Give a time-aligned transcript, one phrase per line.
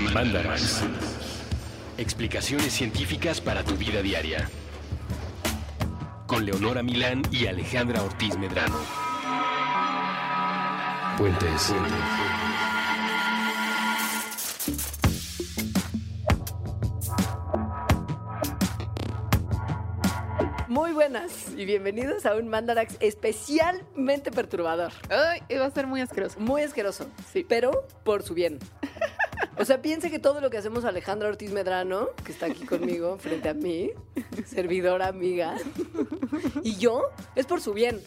[0.00, 0.82] Mandarax.
[1.98, 4.48] Explicaciones científicas para tu vida diaria.
[6.26, 8.78] Con Leonora Milán y Alejandra Ortiz Medrano.
[11.18, 11.74] Puentes.
[20.66, 24.92] Muy buenas y bienvenidos a un Mandarax especialmente perturbador.
[25.10, 26.40] Ay, va a ser muy asqueroso.
[26.40, 28.58] Muy asqueroso, sí, pero por su bien.
[29.60, 33.18] O sea, piense que todo lo que hacemos Alejandra Ortiz Medrano, que está aquí conmigo,
[33.18, 33.90] frente a mí,
[34.46, 35.54] servidora, amiga,
[36.62, 37.02] y yo,
[37.34, 38.00] es por su bien.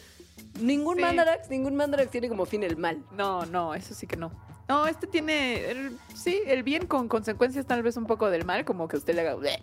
[0.60, 1.02] Ningún Sí.
[1.02, 3.02] Mandarax, ningún Mandarax tiene como fin el mal.
[3.12, 4.32] No, no, eso sí que no.
[4.68, 8.64] No, este tiene, el- sí, el bien con consecuencias tal vez un poco del mal,
[8.64, 9.62] como que usted le haga bleh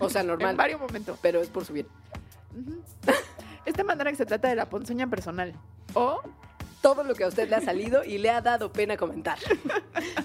[0.00, 1.18] O sea, normal, en varios momentos.
[1.22, 1.86] pero es por su bien.
[3.86, 5.52] Manera que se trata de la ponzoña personal.
[5.94, 6.20] O
[6.86, 9.36] todo lo que a usted le ha salido y le ha dado pena comentar.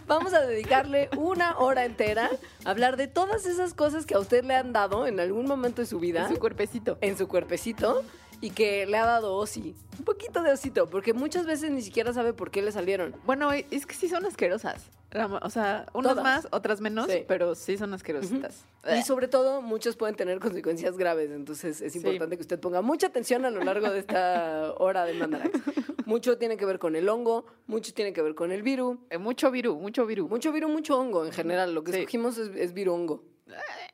[0.06, 2.30] Vamos a dedicarle una hora entera
[2.64, 5.82] a hablar de todas esas cosas que a usted le han dado en algún momento
[5.82, 7.00] de su vida, en su cuerpecito.
[7.02, 8.04] en su cuerpecito,
[8.42, 9.76] y que le ha dado osi.
[10.00, 13.16] Un poquito de osito, porque muchas veces ni siquiera sabe por qué le salieron.
[13.26, 14.90] Bueno, es que sí son asquerosas.
[15.42, 16.24] O sea, unas Todas.
[16.24, 17.26] más, otras menos, Sí.
[17.28, 18.64] pero sí son asquerositas.
[18.98, 22.00] Y sobre todo, muchos pueden tener consecuencias graves, entonces es Sí.
[22.00, 25.52] importante que usted ponga mucha atención a lo largo de esta hora de Mandarax.
[26.06, 29.18] Mucho tiene que ver con el hongo, mucho tiene que ver con el virus, Eh,
[29.18, 30.28] Mucho virú, mucho virú.
[30.30, 31.76] Mucho virus, mucho hongo en general.
[31.76, 31.98] Lo que Sí.
[32.00, 33.24] escogimos es, es virongo.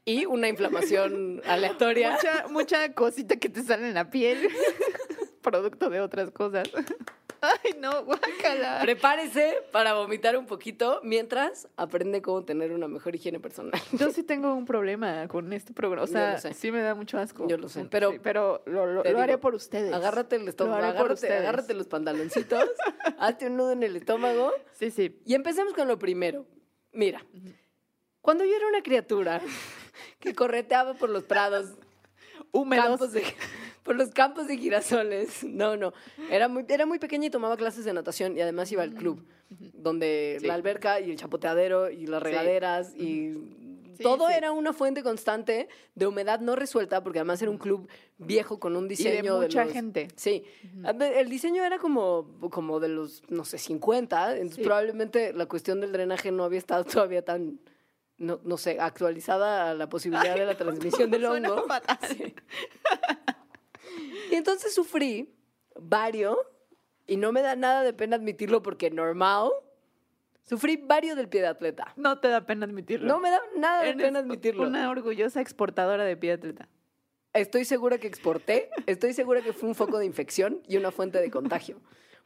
[0.08, 2.12] Y una inflamación aleatoria.
[2.14, 4.48] Mucha, mucha cosita que te sale en la piel.
[5.42, 6.70] Producto de otras cosas.
[7.42, 8.80] Ay, no, guácala.
[8.82, 13.80] Prepárese para vomitar un poquito mientras aprende cómo tener una mejor higiene personal.
[13.92, 16.04] Yo sí tengo un problema con este programa.
[16.04, 17.46] O sea, sí me da mucho asco.
[17.50, 19.94] Yo lo sé, Sí, pero- pero lo, lo- haré por ustedes.
[19.94, 22.64] Agárrate el estómago, agárrate, agárrate los pantaloncitos,
[23.20, 25.20] hazte un nudo en el estómago Sí, sí.
[25.26, 26.46] y empecemos con lo primero.
[26.94, 27.24] Mira,
[28.22, 29.42] cuando yo era una criatura
[30.20, 31.74] que correteaba por los prados
[32.52, 33.12] Húmedos.
[33.12, 33.24] de-
[33.84, 35.44] por los campos de girasoles.
[35.44, 35.94] No, no.
[36.30, 39.24] Era muy, era muy pequeña y tomaba clases de natación y además iba al club,
[39.50, 40.48] donde Sí.
[40.48, 42.26] la alberca y el chapoteadero y las Sí.
[42.26, 43.34] regaderas y
[43.98, 44.34] Sí, todo sí.
[44.36, 47.88] era una fuente constante de humedad no resuelta, porque además era un club
[48.20, 50.10] viejo con un Y diseño de mucha los- gente.
[50.16, 50.44] Sí,
[51.16, 54.62] el diseño era como, como de los, no sé, 50, entonces Sí.
[54.64, 57.60] probablemente la cuestión del drenaje no había estado todavía tan,
[58.18, 61.66] no, no sé, actualizada a la posibilidad de la transmisión del hongo.
[62.08, 62.36] Sí.
[64.32, 65.34] Y entonces sufrí
[65.76, 66.38] varios,
[67.08, 69.52] y no me da nada de pena admitirlo porque normal,
[70.44, 71.94] sufrí varios del pie de atleta.
[71.96, 73.08] No te da pena admitirlo.
[73.08, 74.68] No me da nada de Eres pena admitirlo.
[74.68, 76.70] Una orgullosa exportadora de pie de atleta.
[77.34, 81.20] Estoy segura que exporté, estoy segura que fue un foco de infección y una fuente
[81.20, 81.80] de contagio.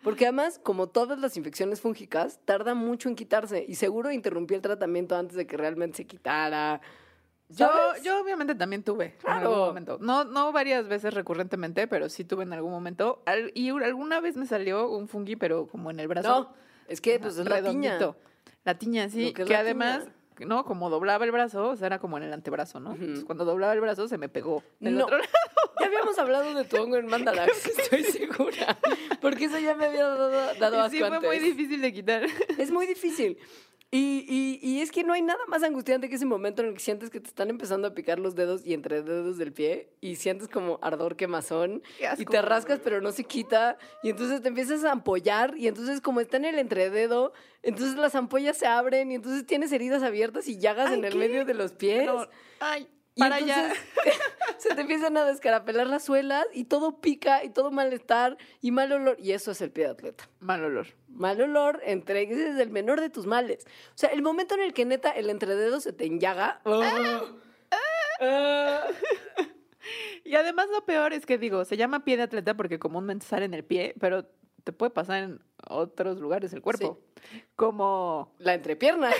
[0.04, 4.62] Porque además, como todas las infecciones fúngicas, tarda mucho en quitarse y seguro interrumpí el
[4.62, 6.82] tratamiento antes de que realmente se quitara.
[7.50, 8.02] Yo, ¿Sabes?
[8.04, 9.50] yo obviamente también tuve en Claro.
[9.50, 9.98] algún momento.
[10.00, 13.22] No, no varias veces recurrentemente, pero sí tuve en algún momento.
[13.26, 16.30] Al- y alguna vez me salió un fungi, pero como en el brazo.
[16.30, 16.54] No,
[16.88, 18.00] es que pues es la tiña.
[18.64, 19.34] La tiña, sí.
[19.34, 20.16] Que además, tiña.
[20.46, 22.94] No, como doblaba el brazo, o sea, era como en el antebrazo, ¿no?
[22.94, 24.64] Entonces, cuando doblaba el brazo se me pegó.
[24.80, 25.06] Del No.
[25.06, 25.30] otro lado.
[25.80, 28.78] Ya habíamos hablado de tu hongo en Mandalax, estoy segura.
[29.20, 30.30] Porque eso ya me había dado,
[30.60, 32.24] dado Y asco sí, fue muy difícil de quitar.
[32.60, 33.40] Es muy difícil.
[33.94, 36.74] Y, y- y es que no hay nada más angustiante que ese momento en el
[36.76, 39.90] que sientes que te están empezando a picar los dedos y entre dedos del pie
[40.00, 41.84] y sientes como ardor quemazón
[42.22, 46.00] y te rascas pero no se quita y entonces te empiezas a ampollar y entonces
[46.00, 50.48] como está en el entrededo, entonces las ampollas se abren y entonces tienes heridas abiertas
[50.48, 51.20] y llagas en el ¿qué?
[51.20, 52.06] medio de los pies.
[52.06, 52.26] No,
[52.62, 53.64] ay, Y para allá.
[53.64, 53.84] entonces
[54.58, 58.92] se te empiezan a descarapelar las suelas y todo pica y todo malestar y mal
[58.92, 59.18] olor.
[59.20, 60.30] Y eso es el pie de atleta.
[60.40, 60.88] Mal olor.
[61.10, 63.66] Mal olor, entre, ese es el menor de tus males.
[63.90, 66.62] O sea, el momento en el que neta el entrededo se te enllaga.
[66.66, 67.22] ah,
[70.24, 73.46] Y además lo peor es que digo, se llama pie de atleta porque comúnmente sale
[73.46, 74.26] en el pie, pero
[74.64, 75.40] te puede pasar en
[75.70, 77.00] otros lugares del cuerpo.
[77.56, 79.12] Como la entrepierna.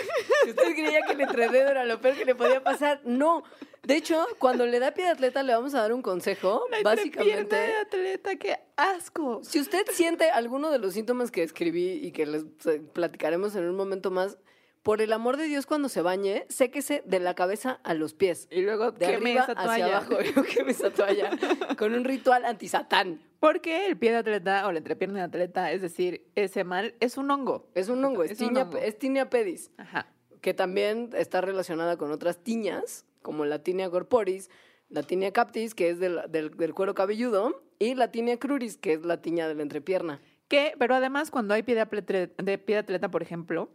[0.44, 3.44] Si usted creía que el entrededo era lo peor que le podía pasar, no.
[3.84, 6.64] De hecho, cuando le da pie de atleta, le vamos a dar un consejo.
[6.70, 7.56] la básicamente.
[7.56, 9.42] de atleta, qué asco.
[9.44, 12.46] Si usted siente alguno de los síntomas que escribí y que les
[12.94, 14.38] platicaremos en un momento más,
[14.84, 18.48] por el amor de Dios, cuando se bañe, séquese de la cabeza a los pies.
[18.50, 20.18] Y luego De arriba esa hacia abajo,
[20.54, 21.32] queme esa toalla
[21.78, 23.22] con un ritual antisatán.
[23.40, 27.18] Porque el pie de atleta o la entrepierna de atleta, es decir, ese mal, es
[27.18, 27.70] un hongo.
[27.76, 28.78] Es un hongo, es, Es un tiña, hongo.
[28.78, 30.08] es tinea pedis, Ajá.
[30.42, 34.50] que también está relacionada con otras tiñas, como la tinea corporis,
[34.90, 38.94] la tinea captis, que es del, del- del cuero cabelludo, y la tinea cruris, que
[38.94, 40.22] es la tiña de la entrepierna.
[40.48, 42.14] Que, pero además, cuando hay pie de atleta,
[42.44, 43.70] de pie de atleta, por ejemplo,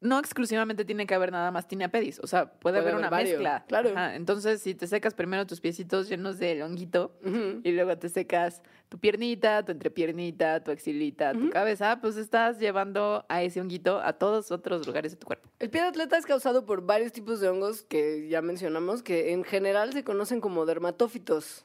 [0.00, 3.00] no exclusivamente tiene que haber nada más tinea pedis, o sea, puede, Puede haber haber
[3.00, 3.64] una varios, mezcla.
[3.66, 3.90] claro.
[3.90, 7.18] Ajá, Entonces, si te secas primero tus piecitos llenos de honguito
[7.64, 13.24] y luego te secas tu piernita, tu entrepiernita, tu axilita, tu cabeza, pues estás llevando
[13.28, 15.48] a ese honguito a todos otros lugares de tu cuerpo.
[15.58, 19.32] El pie de atleta es causado por varios tipos de hongos que ya mencionamos, que
[19.32, 21.64] en general se conocen como dermatófitos.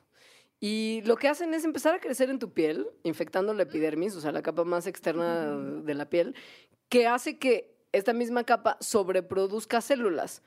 [0.63, 4.21] Y lo que hacen es empezar a crecer en tu piel, infectando la epidermis, o
[4.21, 6.35] sea, la capa más externa de la piel,
[6.87, 10.41] que hace que esta misma capa sobreproduzca células,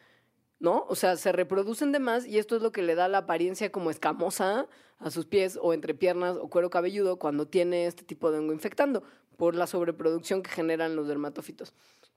[0.58, 0.87] ¿no?
[0.88, 3.70] O sea, se reproducen de más y esto es lo que le da la apariencia
[3.70, 4.67] como escamosa
[4.99, 9.02] a sus pies o entrepiernas o cuero cabelludo cuando tiene este tipo de hongo infectando,
[9.37, 11.75] por la sobreproducción que generan los dermatófitos.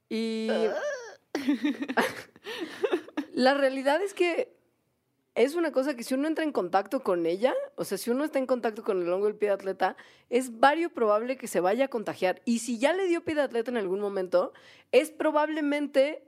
[0.09, 0.50] Y
[3.33, 4.56] la realidad es que
[5.38, 8.24] es una cosa que si uno entra en contacto con ella, o sea, si uno
[8.24, 9.95] está en contacto con el hongo del pie de atleta,
[10.31, 12.42] es vario probable que se vaya a contagiar.
[12.44, 14.51] Y si ya le dio pie de atleta en algún momento,
[14.92, 16.24] es probablemente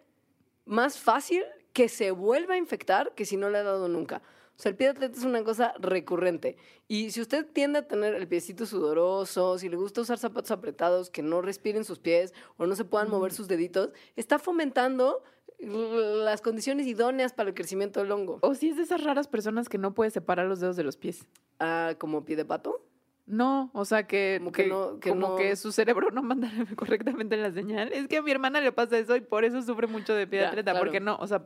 [0.65, 4.21] más fácil que se vuelva a infectar que si no le ha dado nunca.
[4.55, 6.57] O sea, el pie de atleta es una cosa recurrente.
[6.87, 11.09] Y si usted tiende a tener el piecito sudoroso, si le gusta usar zapatos apretados
[11.09, 15.23] que no respiren sus pies o no se puedan mover sus deditos, está fomentando
[15.59, 18.39] las condiciones idóneas para el crecimiento del hongo.
[18.41, 20.97] O si es de esas raras personas que no puede separar los dedos de los
[20.97, 21.27] pies.
[21.59, 22.85] Ah, como pie de pato.
[23.25, 26.23] No, o sea que, Como que que- no- que como no- que su cerebro no
[26.23, 27.91] manda correctamente la señal.
[27.93, 30.39] Es que a mi hermana le pasa eso y por eso sufre mucho de pie
[30.39, 30.83] de atleta, claro.
[30.85, 31.45] porque no, o sea,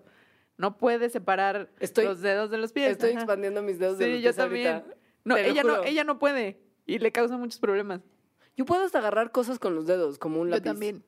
[0.58, 2.92] no puede separar Estoy- los dedos de los pies.
[2.94, 3.20] Estoy ajá.
[3.20, 4.68] expandiendo mis dedos de Sí, los yo pies también.
[4.76, 4.96] ahorita.
[5.26, 8.02] No, Te lo ella no, ella no puede y le causa muchos problemas.
[8.56, 10.64] Yo puedo hasta agarrar cosas con los dedos, como un lápiz.
[10.64, 11.04] Yo también.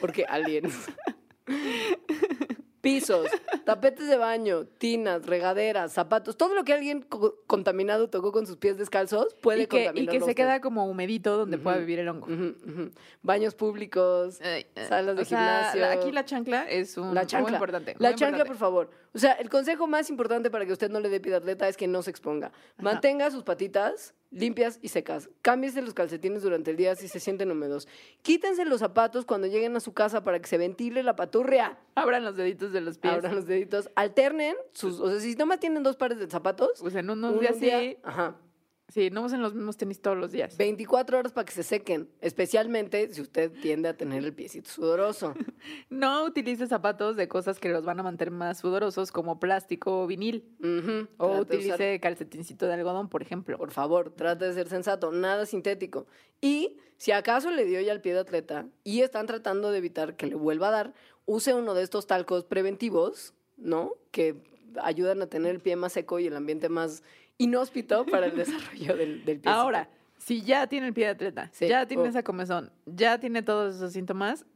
[0.00, 0.72] Porque aliens.
[2.80, 3.28] Pisos,
[3.64, 8.58] tapetes de baño, tinas, regaderas, zapatos, todo lo que alguien co- contaminado tocó con sus
[8.58, 10.34] pies descalzos puede Y que, y que se usted.
[10.34, 12.26] queda como humedito donde pueda vivir el hongo.
[13.22, 15.80] Baños públicos, Ay, eh, salas de o sea, gimnasio.
[15.80, 17.52] la- aquí la chancla es un La muy chancla.
[17.56, 17.96] importante.
[17.98, 18.90] La muy chancla, por favor.
[19.14, 21.66] O sea, el consejo más importante para que usted no le dé pie de atleta
[21.68, 22.52] es que no se exponga.
[22.76, 25.30] Mantenga sus patitas limpias y secas.
[25.42, 27.88] Cámbiese los calcetines durante el día si se sienten húmedos.
[28.22, 31.78] Quítense los zapatos cuando lleguen a su casa para que se ventile la paturria.
[31.94, 33.14] Abran los deditos de los pies.
[33.14, 33.88] Abran los deditos.
[33.94, 35.00] Alternen sus...
[35.00, 36.80] O sea, si nomás tienen dos pares de zapatos...
[36.82, 37.96] Usen unos uno días un día- sí.
[38.02, 38.36] Ajá.
[38.88, 40.56] Sí, no usen los mismos tenis todos los días.
[40.58, 42.08] 24 horas para que se sequen.
[42.20, 45.34] Especialmente si usted tiende a tener el piecito sudoroso.
[45.88, 50.06] No utilice zapatos de cosas que los van a mantener más sudorosos, como plástico o
[50.06, 50.44] vinil.
[51.16, 53.56] O Trate de usar- utilice calcetincito de algodón, por ejemplo.
[53.56, 56.06] Por favor, trate de ser sensato, nada sintético.
[56.42, 60.16] Y si acaso le dio ya al pie de atleta y están tratando de evitar
[60.16, 60.94] que le vuelva a dar,
[61.24, 63.94] use uno de estos talcos preventivos, ¿no?
[64.10, 64.36] Que
[64.82, 67.02] ayudan a tener el pie más seco y el ambiente más
[67.38, 69.50] inhóspito para el desarrollo del, del pie.
[69.52, 69.88] Ahora,
[70.18, 72.06] si ya tiene el pie de atleta, Sí, ya tiene oh.
[72.06, 74.46] esa comezón, ya tiene todos esos síntomas,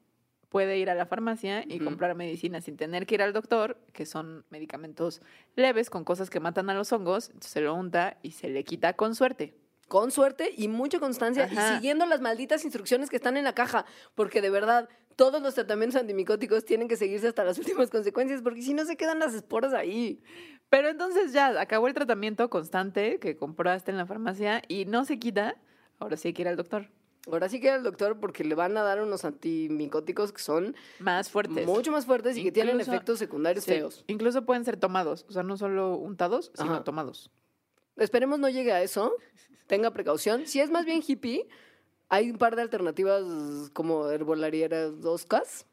[0.48, 1.84] puede ir a la farmacia y Ujú.
[1.84, 5.20] comprar medicina sin tener que ir al doctor, que son medicamentos
[5.56, 8.94] leves con cosas que matan a los hongos, se lo unta y se le quita
[8.94, 9.54] con suerte.
[9.88, 11.72] Con suerte y mucha constancia Ajá.
[11.72, 13.84] y siguiendo las malditas instrucciones que están en la caja,
[14.14, 18.62] porque de verdad todos los tratamientos antimicóticos tienen que seguirse hasta las últimas consecuencias, porque
[18.62, 20.22] si no se quedan las esporas ahí.
[20.70, 25.18] Pero entonces ya acabó el tratamiento constante que compraste en la farmacia y no se
[25.18, 25.56] quita,
[25.98, 26.88] ahora sí hay que ir al doctor.
[27.30, 31.30] Ahora sí que al doctor porque le van a dar unos antimicóticos que son Más
[31.30, 31.66] fuertes.
[31.66, 34.04] mucho más fuertes y que tienen efectos secundarios Sí, feos.
[34.06, 36.84] Incluso pueden ser tomados, o sea, no solo untados, sino Ajá.
[36.84, 37.30] tomados.
[37.96, 39.14] Esperemos no llegue a eso.
[39.66, 40.46] Tenga precaución.
[40.46, 41.48] Si es más bien hippie,
[42.08, 43.22] hay un par de alternativas
[43.74, 45.66] como herbolarieras doscas.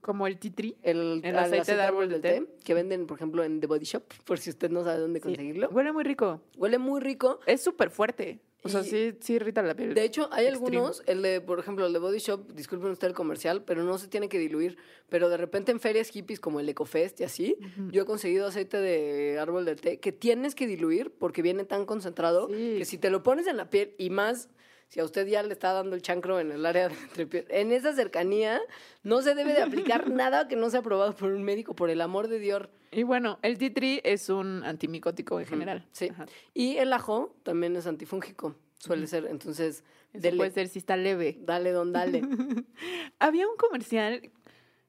[0.00, 0.76] Como el titri.
[0.82, 2.46] El, aceite de árbol del té.
[2.64, 5.24] que venden, por ejemplo, en The Body Shop, por si usted no sabe dónde Sí,
[5.24, 5.68] conseguirlo.
[5.70, 6.40] Huele muy rico.
[6.56, 7.40] Huele muy rico.
[7.46, 8.40] Es súper fuerte.
[8.62, 9.94] O sea, sí, sí irrita la piel.
[9.94, 10.76] De hecho, hay Extreme.
[10.78, 13.96] algunos, el de, por ejemplo, el de Body Shop, disculpen usted el comercial, pero no
[13.96, 14.76] se tiene que diluir.
[15.08, 17.56] Pero de repente en ferias hippies como el EcoFest y así,
[17.92, 21.84] yo he conseguido aceite de árbol del té que tienes que diluir porque viene tan
[21.86, 22.74] concentrado Sí.
[22.78, 24.48] que si te lo pones en la piel y más,
[24.88, 27.46] si a usted ya le está dando el chancro en el área de la entrepier-
[27.50, 28.60] en esa cercanía,
[29.02, 32.00] no se debe de aplicar nada que no sea aprobado por un médico, por el
[32.00, 32.68] amor de Dios.
[32.92, 35.86] Y bueno, el titri es un antimicótico en general.
[35.92, 36.08] Sí.
[36.10, 36.26] Ajá.
[36.54, 39.26] Y el ajo también es antifúngico, suele ser.
[39.26, 41.36] Entonces, dele, puede ser si está leve.
[41.40, 42.22] dale, don, dale.
[43.18, 44.30] Había un comercial,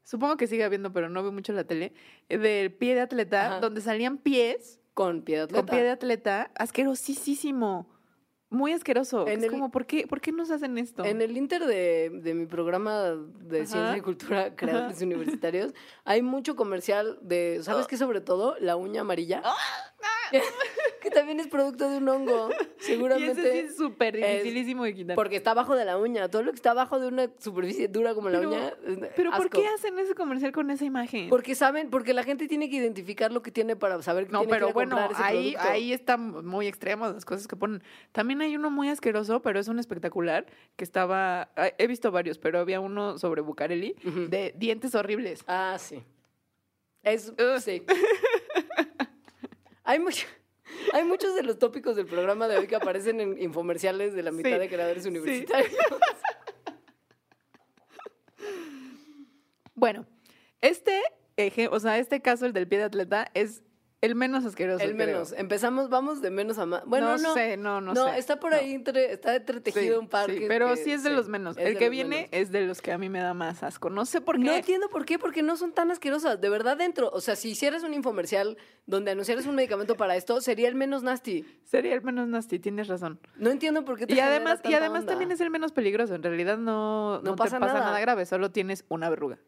[0.03, 1.91] supongo que sigue habiendo, pero no veo mucho la tele,
[2.29, 3.59] del pie de atleta, Ajá.
[3.61, 5.61] donde salían pies Con pie de atleta.
[5.65, 7.89] con pie de atleta, asquerosísimo.
[8.49, 9.27] Muy asqueroso.
[9.27, 11.03] En es el- como, ¿por qué, ¿por qué nos hacen esto?
[11.03, 13.09] En el inter de, de mi programa
[13.41, 13.65] de Ajá.
[13.67, 15.73] ciencia y cultura creadores universitarios,
[16.05, 17.87] hay mucho comercial de, ¿sabes Oh.
[17.89, 17.97] qué?
[17.97, 19.41] Sobre todo, la uña amarilla.
[19.41, 19.96] que
[21.01, 22.49] que también es producto de un hongo.
[22.79, 23.41] Y Seguramente.
[23.41, 25.15] ese sí es súper dificilísimo de quitar.
[25.15, 26.29] Porque está abajo de la uña.
[26.29, 28.73] Todo lo que está abajo de una superficie dura como la Pero- uña.
[29.15, 29.61] Pero ¿por asco.
[29.61, 31.27] qué hacen ese comercial con esa imagen?
[31.29, 34.39] Porque saben, porque la gente tiene que identificar lo que tiene para saber que No,
[34.41, 35.73] tiene que pero a bueno, comprar ese ahí, producto.
[35.73, 37.83] ahí están muy extremos las cosas que ponen.
[38.13, 40.45] También hay uno muy asqueroso, pero es un espectacular,
[40.77, 44.27] que estaba, he visto varios, pero había uno sobre Bucareli, Ujú.
[44.29, 45.43] de dientes horribles.
[45.47, 46.03] Ah, sí.
[47.03, 47.59] Es, Ugh.
[47.59, 47.83] sí.
[49.88, 50.27] hay, mucho-
[50.94, 54.32] hay muchos de los tópicos del programa de hoy que aparecen en infomerciales de la
[54.32, 55.10] mitad Sí, de creadores sí.
[55.10, 55.72] universitarios.
[59.79, 60.08] Bueno,
[60.62, 61.01] este
[61.36, 63.62] eje, o sea, este caso, el del pie de atleta, es
[63.99, 64.83] el menos asqueroso.
[64.83, 65.07] El creo.
[65.07, 65.33] menos.
[65.33, 66.85] Empezamos, vamos de menos a más.
[66.85, 67.33] Bueno, no.
[67.33, 68.19] sé, no, no, No, sé.
[68.19, 68.57] está por No.
[68.57, 70.29] ahí, entre, está entretejido Sí, un par.
[70.29, 71.57] sí, pero que- sí es de sí, los menos.
[71.57, 72.29] El que viene menos.
[72.31, 73.89] es de los que a mí me da más asco.
[73.89, 74.43] No sé por qué.
[74.43, 76.39] No entiendo por qué, porque no son tan asquerosas.
[76.39, 80.41] De verdad, dentro, o sea, si hicieras un infomercial donde anunciaras un medicamento para esto,
[80.41, 81.43] sería el menos nasty.
[81.63, 83.19] Sería el menos nasty, tienes razón.
[83.37, 85.11] No entiendo por qué te Y además, y tanta además onda.
[85.13, 86.13] también es el menos peligroso.
[86.13, 87.85] En realidad no, No no, pasa te pasa nada.
[87.87, 87.99] nada.
[87.99, 89.39] grave, solo tienes una verruga.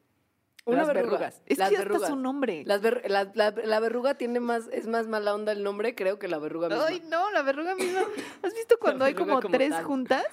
[0.69, 1.11] Una Las verruga.
[1.17, 1.41] verrugas.
[1.45, 2.09] Es Las que verrugas.
[2.09, 2.63] su nombre.
[2.65, 6.19] Las ver- la, la- la verruga tiene más, es más mala onda el nombre, creo,
[6.19, 6.85] que la verruga misma.
[6.87, 8.01] Ay, no, la verruga misma.
[8.43, 9.83] ¿Has visto cuando hay como, como tres tal.
[9.83, 10.25] juntas?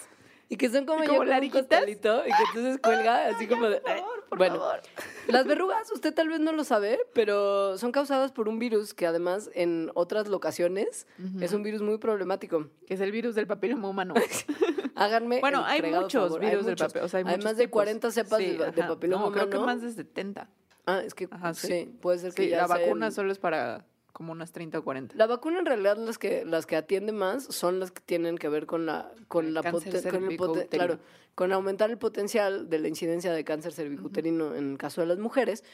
[0.49, 1.66] Y que son como, ¿Y ya como con un lariquitas?
[1.66, 3.83] costalito y que entonces cuelga así como de...
[4.28, 4.80] por bueno, favor.
[5.28, 9.06] las verrugas, usted tal vez no lo sabe, pero son causadas por un virus que
[9.06, 11.06] además en otras locaciones
[11.40, 12.68] es un virus muy problemático.
[12.87, 14.14] Que es el virus del papiloma humano.
[14.95, 16.42] Háganme Bueno, el hay muchos favor.
[16.42, 17.04] Hay virus del papiloma.
[17.06, 17.73] O sea, hay, más de tipos.
[17.73, 19.61] 40 cepas Sí, de, de papiloma No, creo humano.
[19.61, 20.49] que más de 70.
[20.87, 21.66] Ah, es que Ajá, sí.
[21.66, 21.99] sí.
[22.00, 23.85] puede ser que Sí, ya la vacuna solo es para
[24.16, 25.14] como unas 30 o 40.
[25.14, 28.49] La vacuna en realidad las que las que atiende más son las que tienen que
[28.49, 30.99] ver con la con El la poten- con el poten- claro,
[31.35, 35.18] con aumentar el potencial de la incidencia de cáncer cervicuterino en el caso de las
[35.18, 35.64] mujeres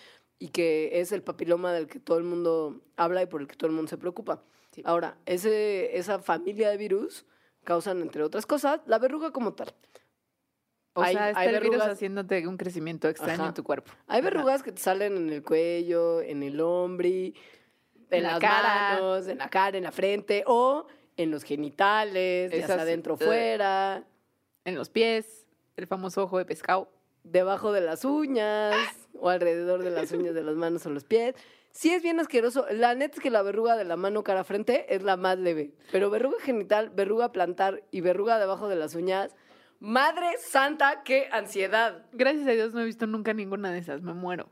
[0.40, 3.54] y que es el papiloma del que todo el mundo habla y por el que
[3.54, 4.42] todo el mundo se preocupa.
[4.72, 4.82] Sí.
[4.84, 7.24] Ahora, ese esa familia de virus
[7.62, 9.72] causan entre otras cosas la verruga como tal.
[10.94, 13.46] O Hay- sea, está hay el virus verrugas- haciendo un crecimiento extraño Ajá.
[13.50, 13.92] en tu cuerpo.
[14.08, 14.30] Hay Ajá.
[14.30, 17.08] verrugas que te salen en el cuello, en el hombro,
[18.18, 18.94] en, la las cara.
[18.94, 23.14] manos, en la cara, en la frente o en los genitales, ya sea Esas- adentro
[23.14, 23.24] o eh.
[23.24, 24.04] fuera,
[24.64, 26.88] En los pies, el famoso ojo de pescado.
[27.24, 28.74] debajo de las uñas
[29.18, 31.34] o alrededor de las uñas de las manos o los pies.
[31.70, 32.66] Sí es bien asqueroso.
[32.70, 35.72] La neta es que la verruga de la mano cara frente es la más leve.
[35.90, 39.34] Pero verruga genital, verruga plantar y verruga debajo de las uñas.
[39.80, 42.04] Madre santa, qué ansiedad.
[42.12, 44.48] Gracias a Dios no he visto nunca ninguna de esas, me muero.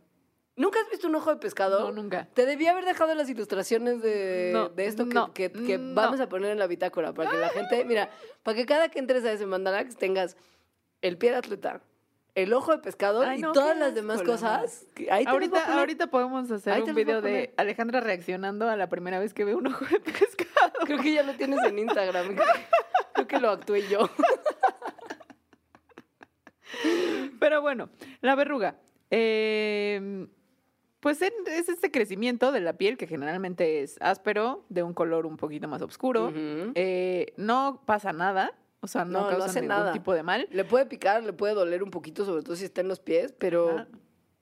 [0.60, 1.80] ¿Nunca has visto un ojo de pescado?
[1.80, 2.28] No, nunca.
[2.34, 5.94] Te debía haber dejado las ilustraciones de, No, de esto que, no, que- que no.
[5.94, 8.10] vamos a poner en la bitácora para que la gente, mira,
[8.42, 10.36] para que cada que entres a ese mandalax tengas
[11.00, 11.80] el pie de atleta,
[12.34, 14.86] el ojo de pescado Ay, y no, todas las demás cosas.
[14.94, 17.54] que ahí Ahorita, ahorita podemos hacer Ahí un video de.
[17.56, 20.72] Alejandra reaccionando a la primera vez que ve un ojo de pescado.
[20.84, 22.34] Creo que ya lo tienes en Instagram.
[22.36, 22.60] Creo que-
[23.14, 24.10] Creo que lo actué yo.
[27.40, 27.88] Pero bueno,
[28.20, 28.76] la verruga.
[29.10, 30.26] Eh,
[31.00, 35.36] pues es este crecimiento de la piel que generalmente es áspero, de un color un
[35.36, 36.32] poquito más oscuro.
[36.74, 39.92] Eh, no pasa nada, o sea, no, No, no causa hace ningún nada.
[39.92, 40.46] tipo de mal.
[40.50, 43.34] Le puede picar, le puede doler un poquito, sobre todo si está en los pies,
[43.38, 43.86] pero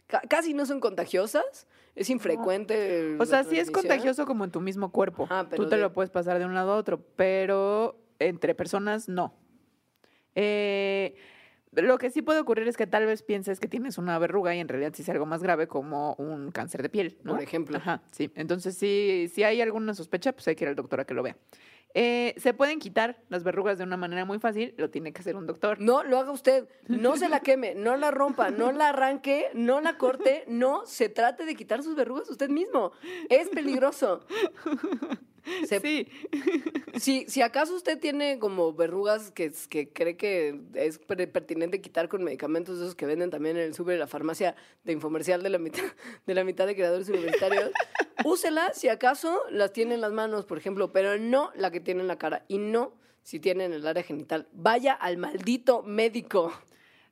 [0.09, 1.67] ca- casi no son contagiosas.
[1.95, 3.17] Es infrecuente.
[3.19, 5.25] O sea, sí es contagioso como en tu mismo cuerpo.
[5.25, 8.55] Ajá, pero Tú te de- lo puedes pasar de un lado a otro, pero entre
[8.55, 9.35] personas no.
[10.37, 11.17] Eh,
[11.73, 14.61] lo que sí puede ocurrir es que tal vez pienses que tienes una verruga y
[14.61, 17.33] en realidad sí es algo más grave como un cáncer de piel, ¿no?
[17.33, 17.77] Por ejemplo.
[17.77, 18.31] Ajá, sí.
[18.35, 21.23] Entonces, sí, si hay alguna sospecha, pues hay que ir al doctor a que lo
[21.23, 21.37] vea.
[21.95, 25.37] Eh, se pueden quitar las verrugas de una manera muy fácil, lo tiene que hacer
[25.37, 25.81] un doctor.
[25.81, 29.81] No lo haga usted, no se la queme, no la rompa, no la arranque, no
[29.81, 32.93] la corte, no se trate de quitar sus verrugas usted mismo.
[33.31, 34.27] Es peligroso.
[35.69, 36.09] Se- Sí,
[36.97, 42.25] si, si acaso usted tiene como verrugas que, que cree que es pertinente quitar con
[42.25, 45.59] medicamentos esos que venden también en el súper de la farmacia de infomercial de la
[45.59, 45.83] mitad
[46.27, 47.71] de la mitad de creadores universitarios,
[48.25, 52.01] úsela si acaso las tiene en las manos, por ejemplo, pero no la que tiene
[52.01, 52.93] en la cara y no
[53.23, 54.49] si tiene en el área genital.
[54.53, 56.53] Vaya al maldito médico.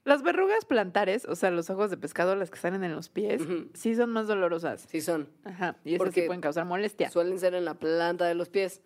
[0.06, 3.42] Las verrugas plantares, o sea, los ojos de pescado, las que salen en los pies,
[3.74, 4.86] sí son más dolorosas.
[4.88, 5.28] Sí son.
[5.44, 7.10] Ajá, y esas sí Porque pueden causar molestia.
[7.10, 8.80] Suelen ser en la planta de los pies.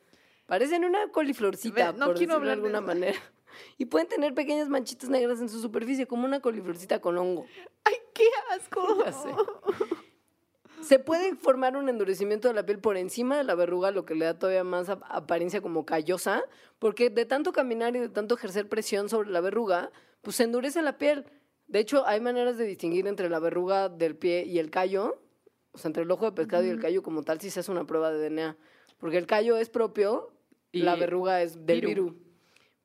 [0.46, 2.86] Parecen una coliflorcita, no por quiero decirlo de hablar de alguna eso.
[2.86, 3.18] manera.
[3.78, 7.46] Y pueden tener pequeñas manchitas negras en su superficie, como una coliflorcita con hongo.
[7.84, 8.24] ¡Ay, qué
[8.56, 8.80] asco!
[9.04, 9.28] Ya sé.
[10.82, 14.14] Se puede formar un endurecimiento de la piel por encima de la verruga, lo que
[14.14, 16.42] le da todavía más ap- apariencia como callosa,
[16.78, 19.90] porque de tanto caminar y de tanto ejercer presión sobre la verruga,
[20.22, 21.24] pues se endurece la piel.
[21.66, 25.22] De hecho, hay maneras de distinguir entre la verruga del pie y el callo,
[25.72, 27.70] o sea, entre el ojo de pescado y el callo como tal, si se hace
[27.70, 28.56] una prueba de DNA.
[28.98, 30.32] Porque el callo es propio
[30.72, 31.88] Y la verruga es del viru.
[32.06, 32.14] virus.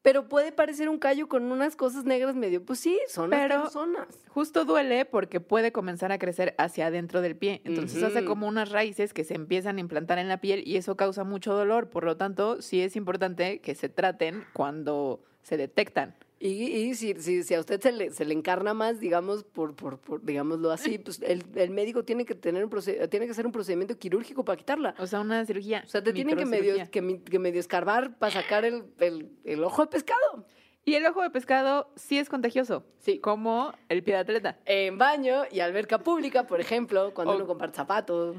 [0.03, 4.07] Pero puede parecer un callo con unas cosas negras medio, pues sí, son Pero- personas.
[4.29, 7.61] Justo duele porque puede comenzar a crecer hacia adentro del pie.
[7.65, 10.95] Entonces hace como unas raíces que se empiezan a implantar en la piel y eso
[10.95, 11.89] causa mucho dolor.
[11.89, 16.13] Por lo tanto, sí es importante que se traten cuando se detectan.
[16.45, 19.75] Y, y si, si, si a usted se le, se le encarna más, digamos, por,
[19.75, 22.69] por, por digámoslo así, pues el, el médico tiene que tener un
[23.09, 24.93] tiene que hacer un procedimiento quirúrgico para quitarla.
[24.99, 25.81] O sea, una cirugía.
[25.85, 29.63] O sea, te tienen que medio, que, que medio escarbar para sacar el, el, el
[29.63, 30.45] ojo de pescado.
[30.83, 32.85] Y el ojo de pescado sí es contagioso.
[32.99, 33.17] Sí.
[33.17, 34.59] Como el pie de atleta.
[34.65, 38.37] En baño y alberca pública, por ejemplo, cuando uno comparte zapatos.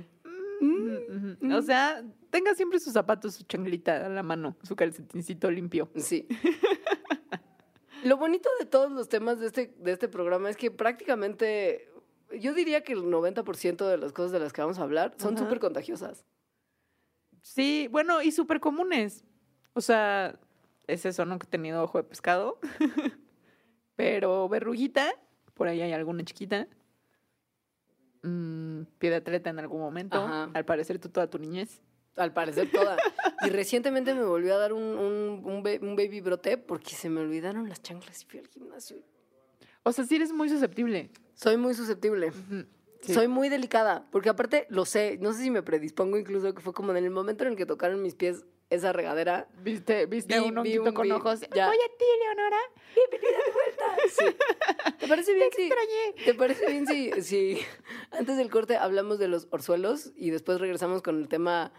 [0.60, 1.56] Ujú.
[1.56, 5.88] O sea, tenga siempre sus zapatos, su changlita a la mano, su calcetincito limpio.
[5.96, 6.28] Sí.
[8.04, 11.90] Lo bonito de todos los temas de este, de este programa es que prácticamente,
[12.38, 15.36] yo diría que el 90% de las cosas de las que vamos a hablar son
[15.36, 16.24] súper contagiosas.
[17.42, 19.24] Sí, bueno, y súper comunes.
[19.72, 20.38] O sea,
[20.86, 21.38] es eso, ¿no?
[21.38, 22.58] Que he tenido ojo de pescado.
[23.96, 25.12] Pero verruguita,
[25.54, 26.68] por ahí hay alguna chiquita.
[28.22, 30.18] Mm, pie de atleta en algún momento.
[30.18, 30.50] Ajá.
[30.52, 31.80] Al parecer tú toda tu niñez.
[32.16, 32.96] Al parecer toda.
[33.44, 37.08] Y recientemente me volvió a dar un, un, un ba- un baby brote porque se
[37.08, 38.96] me olvidaron las chanclas y fui al gimnasio.
[39.82, 41.10] O sea, sí eres muy susceptible.
[41.34, 42.32] Soy muy susceptible.
[43.02, 43.12] Sí.
[43.14, 46.72] Soy muy delicada, porque aparte lo sé, no sé si me predispongo incluso, que fue
[46.72, 49.46] como en el momento en el que tocaron mis pies esa regadera.
[49.62, 51.40] ¿Viste, viste Vi- un vi un- con vi- ojos?
[51.54, 51.68] ya.
[51.68, 52.56] Voy a ti, Leonora.
[54.08, 54.24] Sí.
[54.98, 56.24] ¿Te parece bien si, Extrañé.
[56.24, 57.58] ¿Te parece bien si, si
[58.10, 61.72] antes del corte hablamos de los orzuelos y después regresamos con el tema,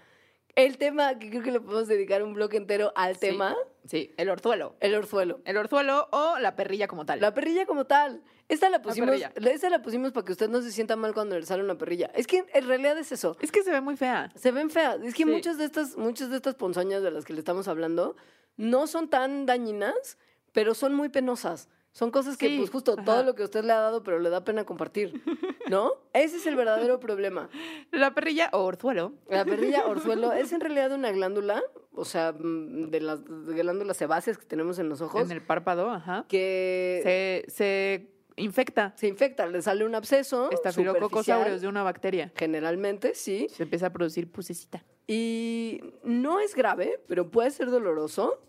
[0.58, 3.22] el tema que creo que le podemos dedicar un bloque entero al Sí.
[3.22, 4.76] tema, Sí, el orzuelo.
[4.82, 5.40] el orzuelo.
[5.46, 7.22] El orzuelo o la perrilla como tal.
[7.22, 8.22] La perrilla como tal.
[8.50, 11.46] Esta la pusimos, esta la pusimos para que usted no se sienta mal cuando le
[11.46, 12.10] sale una perrilla.
[12.16, 13.38] Es que en realidad es eso.
[13.40, 14.32] Es que se ve muy fea.
[14.36, 14.98] Se ven feas.
[15.04, 15.30] Es que Sí.
[15.30, 18.16] muchas de estas, muchas de estas ponzoñas de las que le estamos hablando
[18.58, 20.18] no son tan dañinas,
[20.54, 21.70] pero son muy penosas.
[21.92, 23.04] Son cosas que, Sí, pues justo, ajá.
[23.04, 25.22] todo lo que usted le ha dado, pero le da pena compartir.
[25.70, 25.94] ¿No?
[26.14, 27.50] Ese es el verdadero problema.
[27.92, 29.14] La perrilla o orzuelo.
[29.30, 34.38] La perrilla orzuelo es en realidad una glándula, o sea, mm, de las glándulas sebáceas
[34.38, 36.26] que tenemos en los ojos, En el párpado, ajá.
[36.30, 38.12] que se, Se, se
[38.44, 38.94] infecta.
[39.02, 39.48] infecta.
[39.48, 40.52] Le sale un absceso.
[40.52, 42.32] Estafilococos superficial, aureus de una bacteria.
[42.36, 43.48] Generalmente, sí.
[43.50, 44.86] Se empieza a producir pusecita.
[45.08, 48.40] Y no es grave, pero puede ser doloroso.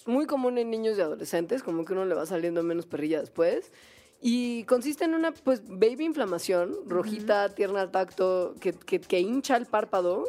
[0.00, 3.20] Es muy común en niños y adolescentes, como que uno le va saliendo menos perrilla
[3.20, 3.72] después.
[4.20, 9.56] Y consiste en una, pues, baby inflamación, rojita, tierna al tacto, que, que, que hincha
[9.56, 10.24] el párpado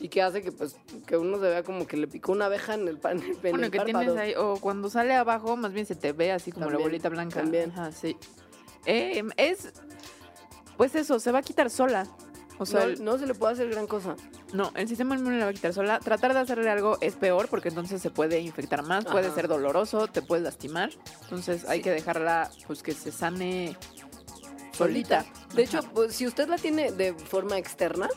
[0.00, 2.74] y que hace que, pues, que uno se vea como que le picó una abeja
[2.74, 4.04] en el, pa- en el, en Bueno, el que párpado.
[4.04, 6.86] tienes ahí, o cuando sale abajo, más bien se te ve así como También, la
[6.86, 7.40] bolita blanca.
[7.40, 7.70] también.
[7.70, 8.16] Ajá, sí.
[8.86, 9.72] Eh, es,
[10.76, 12.06] pues eso, se va a quitar sola.
[12.58, 14.14] O sea, no, el- no se le puede hacer gran cosa.
[14.52, 15.98] no, el sistema inmune la va a quitar sola.
[16.00, 19.34] Tratar de hacerle algo es peor porque entonces se puede infectar más, puede Ajá.
[19.34, 20.90] ser doloroso, te puedes lastimar.
[21.22, 23.76] Entonces hay que dejarla, pues que se sane
[24.72, 25.22] solita.
[25.24, 25.54] solita.
[25.54, 28.08] De hecho, pues, si usted la tiene de forma externa,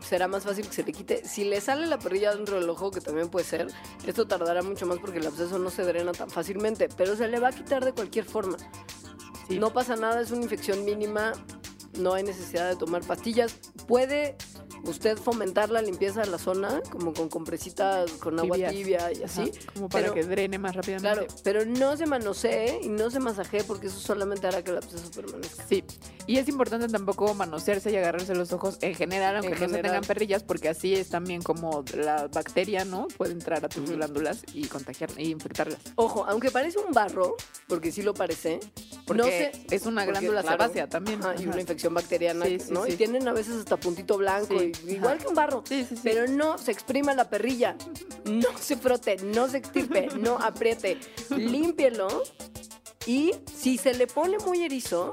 [0.00, 1.24] será más fácil que se le quite.
[1.26, 3.68] Si le sale la perrilla dentro del ojo, que también puede ser,
[4.06, 7.38] esto tardará mucho más porque el absceso no se drena tan fácilmente, pero se le
[7.40, 8.56] va a quitar de cualquier forma.
[9.48, 9.58] Sí.
[9.58, 11.32] No pasa nada, es una infección mínima,
[11.98, 13.54] no hay necesidad de tomar pastillas.
[13.86, 14.36] Puede
[14.84, 18.72] usted fomentar la limpieza de la zona, como con compresitas, con agua Tibias.
[18.72, 19.52] tibia y Ajá, así.
[19.72, 21.26] como para pero- que drene más rápidamente.
[21.26, 24.78] Claro, pero no se manosee y no se masajee porque eso solamente hará que el
[24.78, 25.64] absceso permanezca.
[25.68, 25.84] Sí,
[26.26, 29.82] y es importante tampoco manosearse y agarrarse los ojos en general, aunque En no se
[29.82, 33.08] tengan perrillas, porque así es también como la bacteria, ¿no?
[33.16, 35.78] Puede entrar a tus glándulas y contagiar y infectarlas.
[35.96, 37.36] Ojo, aunque parece un barro,
[37.68, 38.60] porque sí lo parece,
[39.06, 39.52] Porque no sé.
[39.70, 41.20] es una porque, glándula claro, sebácea también.
[41.20, 42.84] ajá, y una infección bacteriana, Sí, sí, ¿no?
[42.84, 42.92] sí.
[42.92, 45.62] Y tienen a veces hasta puntito blanco, y- igual que un barro.
[45.66, 46.00] Sí, sí, sí.
[46.02, 47.76] Pero no se exprima la perrilla,
[48.24, 50.98] no se frote, no se extirpe, no apriete,
[51.30, 52.22] límpielo
[53.06, 55.12] y si se le pone muy erizo,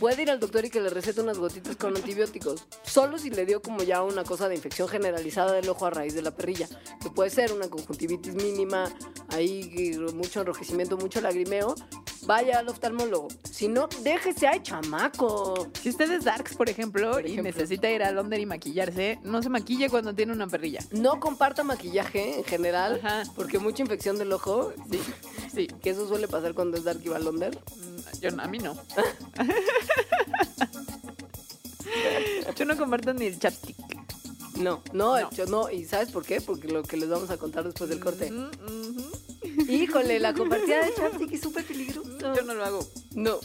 [0.00, 2.66] puede ir al doctor y que le recete unas gotitas con antibióticos.
[2.82, 6.14] Solo si le dio como ya una cosa de infección generalizada del ojo a raíz
[6.14, 6.68] de la perrilla,
[7.02, 8.90] que puede ser una conjuntivitis mínima,
[9.28, 11.74] ahí que mucho enrojecimiento, mucho lagrimeo,
[12.26, 13.28] vaya al oftalmólogo.
[13.50, 15.68] Si no, déjese ay chamaco.
[15.80, 19.42] Si usted es Darks, por ejemplo, Por y necesita ir a Londres y maquillarse, no
[19.42, 20.80] se maquille cuando tiene una perrilla.
[20.92, 23.22] No comparta maquillaje en general, Ajá.
[23.34, 25.00] porque mucha infección del ojo, Sí,
[25.54, 25.66] sí.
[25.82, 27.56] que eso suele pasar cuando es Dark y va a Londres.
[27.76, 28.76] Mm, Yo, a mí no.
[32.56, 33.76] Yo no comparto ni el chapstick.
[34.58, 35.30] No, no, No.
[35.30, 35.70] yo no.
[35.70, 36.40] ¿Y sabes por qué?
[36.40, 38.30] Porque lo que les vamos a contar después del corte.
[38.30, 39.10] Mm, ujú.
[39.68, 42.18] Híjole, la compartida de chapstick es súper peligroso.
[42.18, 42.86] Yo no lo hago.
[43.14, 43.38] No.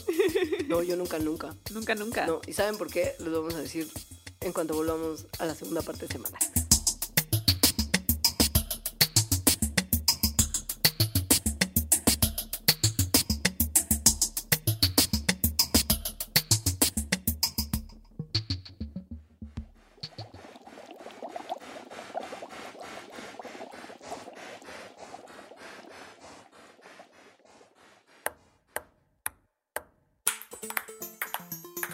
[0.68, 1.54] No, yo nunca, nunca.
[1.72, 2.26] Nunca, nunca.
[2.26, 2.40] No.
[2.46, 3.14] ¿Y saben por qué?
[3.18, 3.88] Les vamos a decir
[4.40, 6.38] en cuanto volvamos a la segunda parte de semana.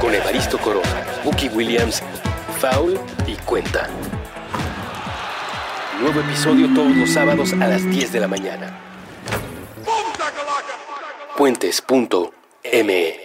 [0.00, 2.02] Con Evaristo Corona, Bucky Williams,
[2.58, 3.90] Foul y Cuenta.
[6.00, 8.78] Nuevo episodio todos los sábados a las 10 de la mañana.
[11.36, 13.20] Puentes.me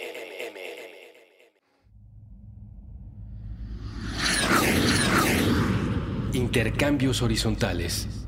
[6.33, 8.20] Intercambios horizontales.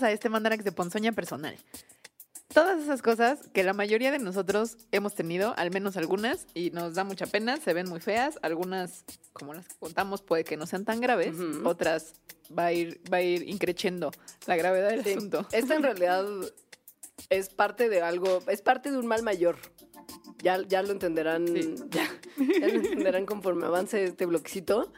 [0.00, 1.56] Volvimos a este Mandarax de Ponzoña personal.
[2.52, 6.94] Todas esas cosas que la mayoría de nosotros hemos tenido, al menos algunas, y nos
[6.94, 10.66] da mucha pena, se ven muy feas, algunas, como las que contamos, puede que no
[10.66, 11.34] sean tan graves,
[11.64, 12.14] otras
[12.56, 14.10] va a ir, va a ir increciendo
[14.46, 15.10] la gravedad del Sí.
[15.12, 15.46] asunto.
[15.52, 16.24] Esta en realidad
[17.28, 19.56] es parte de algo, es parte de un mal mayor.
[20.42, 21.74] Ya, ya lo entenderán, Sí.
[21.90, 22.08] ya,
[22.38, 24.92] ya lo entenderán conforme avance este bloquecito.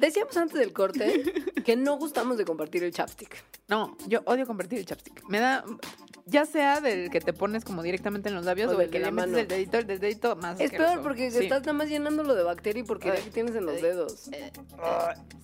[0.00, 1.22] Decíamos antes del corte
[1.64, 3.36] que no gustamos de compartir el chapstick.
[3.68, 5.22] No, yo odio compartir el chapstick.
[5.28, 5.62] Me da,
[6.24, 8.98] ya sea del que te pones como directamente en los labios O del el que
[8.98, 11.38] le metes el dedito, el dedito más Es peor porque Sí.
[11.44, 14.30] estás nada más llenándolo de bacteria y porquería que tienes en los dedos.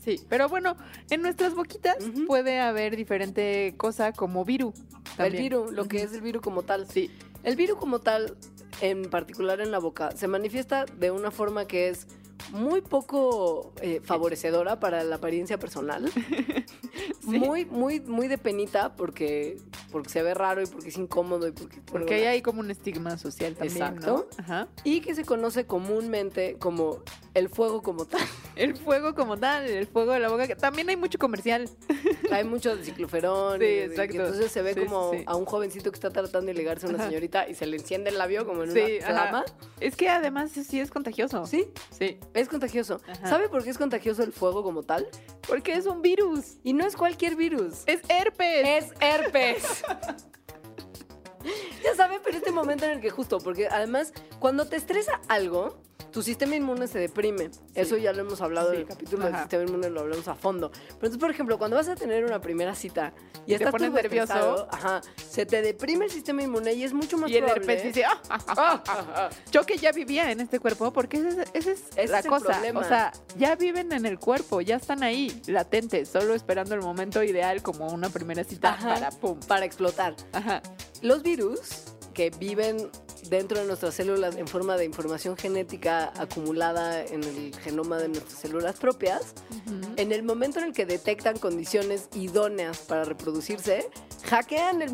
[0.02, 0.76] Sí, pero bueno,
[1.10, 4.72] en nuestras boquitas puede haber diferente cosa como viru.
[4.72, 5.42] El también.
[5.42, 6.88] virus, lo que es el virus como tal.
[6.90, 7.10] Sí.
[7.42, 8.36] El virus como tal,
[8.80, 12.06] en particular en la boca, se manifiesta de una forma que es
[12.53, 16.11] muy poco eh, favorecedora para la apariencia personal.
[17.22, 19.59] Muy, muy, muy de penita porque,
[19.90, 21.80] porque se ve raro y porque es incómodo y porque...
[21.82, 24.28] Porque ahí hay como un estigma social también, Exacto.
[24.37, 24.42] ¿no?
[24.42, 24.68] Ajá.
[24.85, 27.02] Y que se conoce comúnmente como
[27.35, 28.20] el fuego como tal.
[28.56, 31.68] El fuego como tal, el fuego de la boca, que también hay mucho comercial.
[32.32, 33.61] Hay mucho de cicloferón.
[33.61, 34.14] Sí, y exacto.
[34.16, 36.88] entonces se ve Sí, como sí, a un jovencito que está tratando de ligarse a
[36.88, 37.09] una Ajá.
[37.09, 39.28] señorita y se le enciende el labio como en Sí, una ajá.
[39.28, 39.44] flama.
[39.78, 41.44] Es que además sí es contagioso.
[41.44, 42.18] Sí, Sí.
[42.32, 43.00] es contagioso.
[43.06, 43.28] Ajá.
[43.28, 45.06] ¿Sabe por qué es contagioso el fuego como tal?
[45.46, 46.56] Porque es un virus.
[46.64, 47.83] Y no es cualquier virus.
[47.87, 48.66] Es herpes.
[48.66, 49.83] Es herpes.
[51.85, 55.79] ya saben, pero este momento en el que justo, porque además, cuando te estresa algo,
[56.12, 57.50] tu sistema inmune se deprime.
[57.74, 60.70] Eso ya lo hemos hablado en el capítulo del sistema inmune, lo hablamos a fondo.
[60.70, 63.12] Pero entonces, por ejemplo, cuando vas a tener una primera cita
[63.46, 64.66] y, Y te estás pones turbo nervioso.
[64.70, 67.61] ajá, se te deprime el sistema inmune y es mucho más Y el probable.
[67.74, 69.30] herpes dice, "Ah, ah, ah, ah, ah".
[69.50, 72.26] yo que ya vivía en este cuerpo, porque esa es, esa es Ese la es
[72.26, 72.46] cosa.
[72.46, 72.80] problema.
[72.80, 77.22] O sea, ya viven en el cuerpo, ya están ahí, latentes, solo esperando el momento
[77.22, 78.94] ideal como una primera cita Ajá.
[78.94, 79.38] para pum.
[79.46, 80.14] para explotar.
[80.32, 80.62] Ajá.
[81.02, 81.61] Los virus
[82.14, 82.90] que viven
[83.28, 88.40] dentro de nuestras células en forma de información genética acumulada en el genoma de nuestras
[88.40, 89.34] células propias,
[89.96, 93.88] en el momento en el que detectan condiciones idóneas para reproducirse,
[94.24, 94.92] hackean el,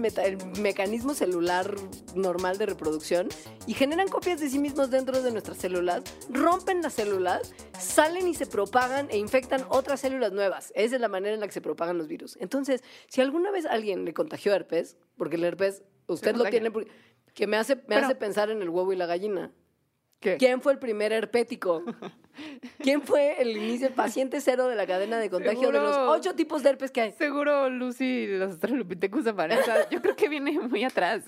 [0.60, 1.74] mecanismo celular
[2.14, 3.28] normal de reproducción
[3.66, 8.34] y generan copias de sí mismos dentro de nuestras células, rompen las células, salen y
[8.34, 10.72] se propagan e infectan otras células nuevas.
[10.74, 12.36] Esa es la manera en la que se propagan los virus.
[12.40, 16.90] Entonces, si alguna vez alguien le contagió herpes, porque el herpes usted lo tiene, porque-
[17.34, 19.50] que me hace, me Pero- hace pensar en el huevo y la gallina.
[20.20, 20.36] ¿Qué?
[20.36, 21.82] ¿Quién fue el primer herpético?
[22.78, 26.10] ¿Quién fue el inicio, el paciente cero de la cadena de contagio de los Seguro.
[26.12, 27.12] ocho tipos de herpes que hay?
[27.12, 29.88] Seguro Lucy los Australopithecus aparenza.
[29.90, 31.24] Yo creo que viene muy atrás.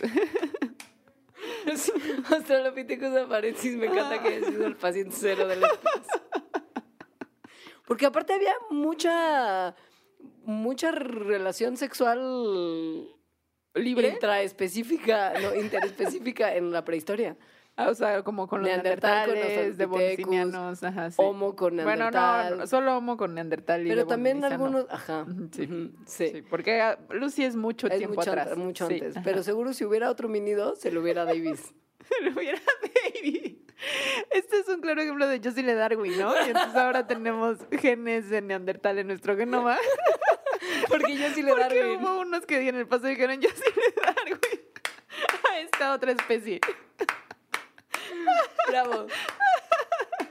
[2.30, 6.06] Australopithecus aparensis, me encanta que haya sido el paciente cero del herpes.
[7.86, 9.74] Porque aparte había mucha,
[10.44, 13.08] mucha relación sexual
[13.74, 14.08] ¿Libre?
[14.08, 17.37] intraespecífica, no, interespecífica en la prehistoria.
[17.76, 21.16] Ah, o sea, como con los Neandertal, con los neandertales, de bolsinianos, ajá, sí.
[21.18, 22.58] Homo con Bueno, neandertal.
[22.58, 25.92] no, solo homo con neandertal y pero también algunos, ajá, sí.
[26.06, 26.30] sí.
[26.34, 28.52] Sí, porque ah, Lucy es mucho Es tiempo mucho, atrás.
[28.52, 29.16] an- mucho Sí, antes.
[29.16, 29.24] ajá.
[29.24, 31.74] Pero seguro si hubiera otro minido, se lo hubiera Davis.
[32.04, 32.60] Se lo hubiera
[33.14, 33.56] David.
[34.30, 36.34] Este es un claro ejemplo de Josie Le Darwin, ¿no?
[36.46, 39.78] Y entonces ahora tenemos genes de neandertal en nuestro genoma.
[40.88, 42.05] Porque yo sí le Porque Darwin.
[42.05, 44.38] hubo unos que en el paso dijeron Josie Le Darwin
[45.50, 46.61] a esta otra especie.
[48.68, 49.07] Bravo.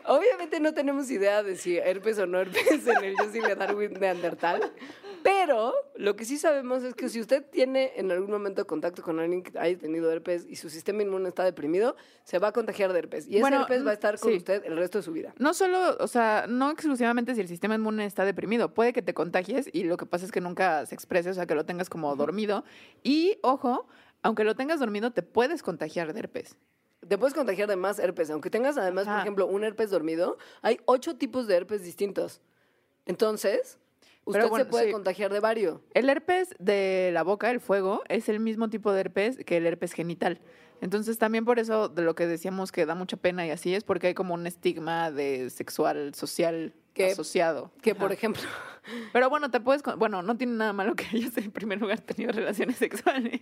[0.06, 4.74] Obviamente no tenemos idea de si herpes o no herpes en el Joseph Darwin Neandertal.
[5.24, 9.20] Pero lo que sí sabemos es que si usted tiene en algún momento contacto con
[9.20, 12.92] alguien que haya tenido herpes y su sistema inmune está deprimido, se va a contagiar
[12.92, 13.28] de herpes.
[13.28, 14.38] Y ese herpes va a estar con sí.
[14.38, 15.34] usted el resto de su vida.
[15.40, 19.14] No solo, o sea, no exclusivamente si el sistema inmune está deprimido, puede que te
[19.14, 21.90] contagies y lo que pasa es que nunca se exprese, o sea, que lo tengas
[21.90, 22.66] como dormido.
[23.02, 23.88] Y, ojo,
[24.22, 26.58] aunque lo tengas dormido, te puedes contagiar de herpes.
[27.08, 28.30] Te puedes contagiar de más herpes.
[28.30, 32.42] Aunque tengas además, por ejemplo, un herpes dormido, hay ocho tipos de herpes distintos.
[33.06, 33.78] Entonces,
[34.26, 34.92] usted Pero bueno, se puede sí.
[34.92, 35.80] contagiar de varios.
[35.94, 39.66] El herpes de la boca, el fuego, es el mismo tipo de herpes que el
[39.66, 40.40] herpes genital.
[40.82, 43.84] Entonces, también por eso de lo que decíamos que da mucha pena y así es
[43.84, 47.72] porque hay como un estigma de sexual, social Que- asociado.
[47.82, 48.42] Que, por ejemplo,
[49.14, 49.82] Pero bueno, te puedes.
[49.82, 53.40] con- Bueno, no tiene nada malo que hayas en primer lugar tenido relaciones sexuales.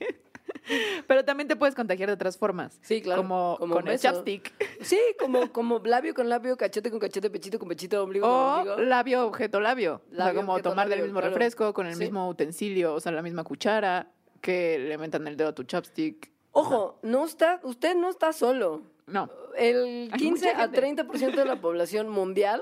[1.08, 2.78] Pero también te puedes contagiar de otras formas.
[2.84, 4.54] Sí, claro, Como, como con el chapstick.
[4.82, 8.56] sí, como, como labio con labio, cachete con cachete, pechito con pechito, ombligo con O
[8.60, 8.78] ombligo.
[8.82, 10.02] labio, objeto, labio.
[10.12, 11.34] o sea, como objeto, tomar del mismo claro.
[11.34, 12.00] refresco, con el Sí.
[12.02, 14.12] mismo utensilio, o sea, la misma cuchara,
[14.42, 16.32] que le metan el dedo a tu chapstick.
[16.52, 18.84] Ojo, no está, usted no está solo.
[19.08, 19.30] No.
[19.58, 20.82] El Hay 15 mucha a gente.
[21.06, 22.62] 30% de la población mundial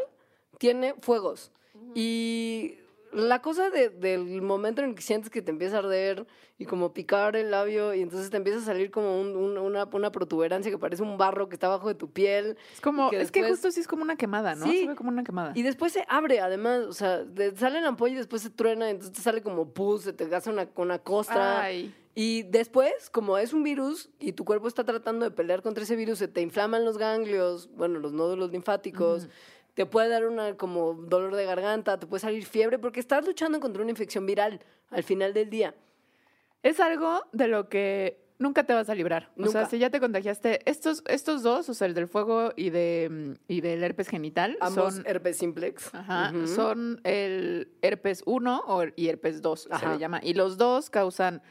[0.57, 1.51] tiene fuegos.
[1.95, 2.75] Y
[3.11, 6.27] la cosa de- del momento en el que sientes que te empieza a arder
[6.59, 9.85] y como picar el labio y entonces te empieza a salir como un- un- una,
[9.85, 12.57] una protuberancia que parece un barro que está abajo de tu piel.
[12.73, 14.65] Es como, que es que justo sí es como una quemada, ¿no?
[14.65, 14.81] Sí.
[14.81, 15.53] Se ve como una quemada.
[15.55, 18.91] Y después se abre, además, o sea, sale la ampolla y después se truena, y
[18.91, 21.61] entonces te sale como pus, se te hace una, una costra.
[21.63, 21.95] Ay.
[22.13, 25.95] Y después, como es un virus y tu cuerpo está tratando de pelear contra ese
[25.95, 29.29] virus, se te inflaman los ganglios, bueno, los nódulos linfáticos,
[29.79, 33.61] te puede dar una como dolor de garganta, te puede salir fiebre porque estás luchando
[33.61, 35.73] contra una infección viral al final del día.
[36.63, 39.31] Es algo de lo que nunca te vas a librar.
[39.37, 42.71] O sea, si ya te contagiaste, estos, estos dos, o sea, el del fuego y,
[42.71, 45.95] de, y del herpes genital, Ambos son, herpes simplex.
[45.95, 50.19] ajá, son el herpes 1 o, y herpes 2, se le llama.
[50.21, 51.41] Y los dos causan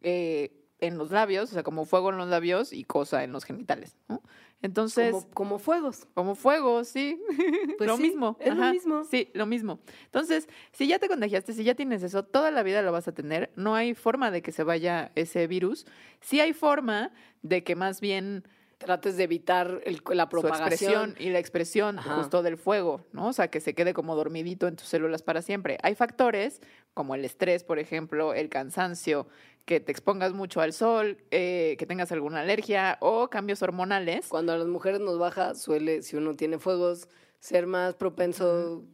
[0.00, 3.44] eh, en los labios, o sea, como fuego en los labios y cosa en los
[3.44, 3.98] genitales.
[4.08, 4.22] ¿no?
[4.62, 6.06] Entonces, como, como fuegos.
[6.14, 7.20] como fuego, sí.
[7.78, 8.36] Pues lo sí, mismo.
[8.40, 9.04] es lo mismo.
[9.04, 9.80] Sí, lo mismo.
[10.04, 13.12] Entonces, si ya te contagiaste, si ya tienes eso, toda la vida lo vas a
[13.12, 13.50] tener.
[13.56, 15.86] No hay forma de que se vaya ese virus.
[16.20, 17.10] Sí hay forma
[17.42, 18.44] de que más bien
[18.78, 20.66] Trates de evitar el- la propagación.
[20.68, 22.16] expresión y la expresión Ajá.
[22.16, 23.28] justo del fuego, ¿no?
[23.28, 25.78] O sea, que se quede como dormidito en tus células para siempre.
[25.84, 26.60] Hay factores
[26.94, 29.26] como el estrés, por ejemplo, el cansancio,
[29.64, 34.28] que te expongas mucho al sol, eh, que tengas alguna alergia o cambios hormonales.
[34.28, 38.84] Cuando a las mujeres nos baja, suele, si uno tiene fuegos, ser más propenso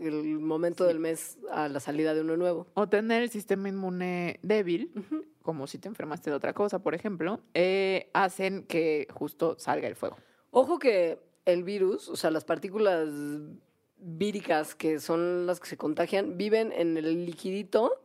[0.00, 2.66] el momento del mes a la salida de uno nuevo.
[2.74, 4.92] O tener el sistema inmune débil,
[5.42, 9.96] como si te enfermaste de otra cosa, por ejemplo, eh, hacen que justo salga el
[9.96, 10.18] fuego.
[10.50, 13.08] Ojo que el virus, o sea, las partículas
[13.98, 18.00] víricas que son las que se contagian, viven en el liquidito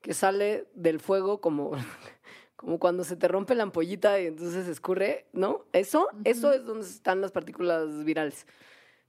[0.00, 1.72] que sale del fuego como,
[2.56, 5.64] como cuando se te rompe la ampollita y entonces escurre, ¿no?
[5.72, 8.46] Eso, eso es donde están las partículas virales.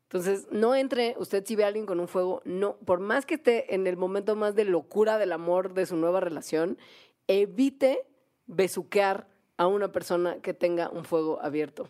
[0.04, 3.34] Entonces, no entre, usted si ve a alguien con un fuego, no, por más que
[3.34, 6.78] esté en el momento más de locura del amor de su nueva relación,
[7.28, 8.06] evite
[8.46, 11.90] besuquear a una persona que tenga un fuego abierto.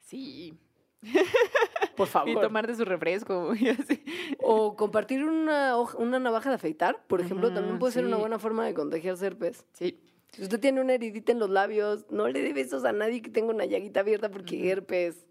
[0.00, 0.58] Sí.
[1.96, 2.28] Por favor.
[2.30, 4.04] Y tomar de su refresco y así.
[4.40, 8.38] O compartir una, hoja- una navaja de afeitar, por ejemplo, también puede ser una buena
[8.38, 9.64] forma de contagiarse herpes.
[9.72, 10.00] Sí.
[10.32, 13.30] Si usted tiene una heridita en los labios, no le dé besos a nadie que
[13.30, 15.26] tenga una llaguita abierta porque herpes.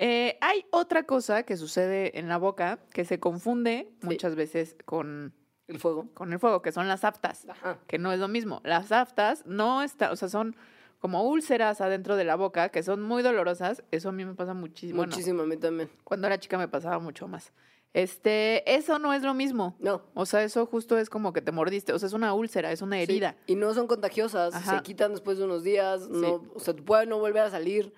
[0.00, 4.06] Eh, hay otra cosa que sucede en la boca que se confunde Sí.
[4.06, 5.34] muchas veces con,
[5.66, 6.06] El fuego.
[6.14, 7.78] con el fuego, que son las aftas, Ajá.
[7.88, 8.60] que no es lo mismo.
[8.62, 10.54] Las aftas no está, o sea, son
[10.98, 13.82] como úlceras adentro de la boca que son muy dolorosas.
[13.90, 14.96] Eso a mí me pasa muchísimo.
[14.98, 15.90] Bueno, Muchísimo, a mí también.
[16.04, 17.52] cuando era chica me pasaba mucho más.
[17.94, 19.74] Este, eso no es lo mismo.
[19.80, 20.02] No.
[20.14, 21.92] O sea, eso justo es como que te mordiste.
[21.92, 23.36] O sea, es una úlcera, es una Sí, herida.
[23.46, 24.76] Y no son contagiosas, Ajá.
[24.76, 27.92] se quitan después de unos días, no, o sea, puede no volver a salir,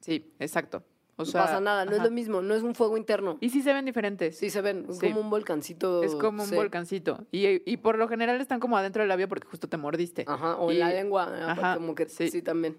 [0.00, 0.82] Sí, exacto.
[1.18, 3.38] O no pasa nada, no es lo mismo, no es un fuego interno.
[3.40, 4.36] Y sí se ven diferentes.
[4.36, 5.08] Sí se ven, es Sí.
[5.08, 6.02] como un volcancito.
[6.02, 6.54] Es como un sí.
[6.54, 7.24] volcancito.
[7.32, 10.24] Y, y por lo general están como adentro del labio porque justo te mordiste.
[10.28, 12.28] Ajá, o Y- en la lengua, Ajá, como que sí.
[12.28, 12.42] sí.
[12.42, 12.76] también.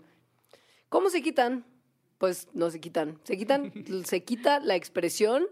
[0.89, 1.65] ¿Cómo se quitan?
[2.19, 3.19] Pues no se quitan.
[3.23, 3.71] Se quitan,
[4.05, 5.47] se quita la expresión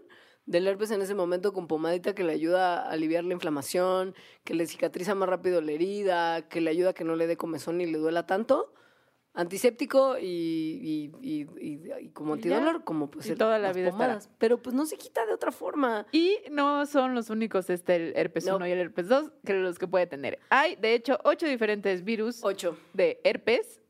[0.46, 4.54] del herpes en ese momento con pomadita que le ayuda a aliviar la inflamación, que
[4.54, 7.78] le cicatriza más rápido la herida, que le ayuda a que no le dé comezón
[7.78, 8.72] ni le duela tanto.
[9.36, 13.88] Antiséptico y, y, y- y- y como antidolor, como pues el- toda la las vida
[13.90, 14.06] estará.
[14.14, 14.30] pomadas.
[14.38, 16.06] Pero pues no se quita de otra forma.
[16.10, 18.56] Y no son los únicos, este, el herpes No.
[18.56, 20.38] 1 y el herpes 2, que los que puede tener.
[20.48, 22.76] Hay, de hecho, ocho diferentes virus Ocho.
[22.94, 23.80] de herpes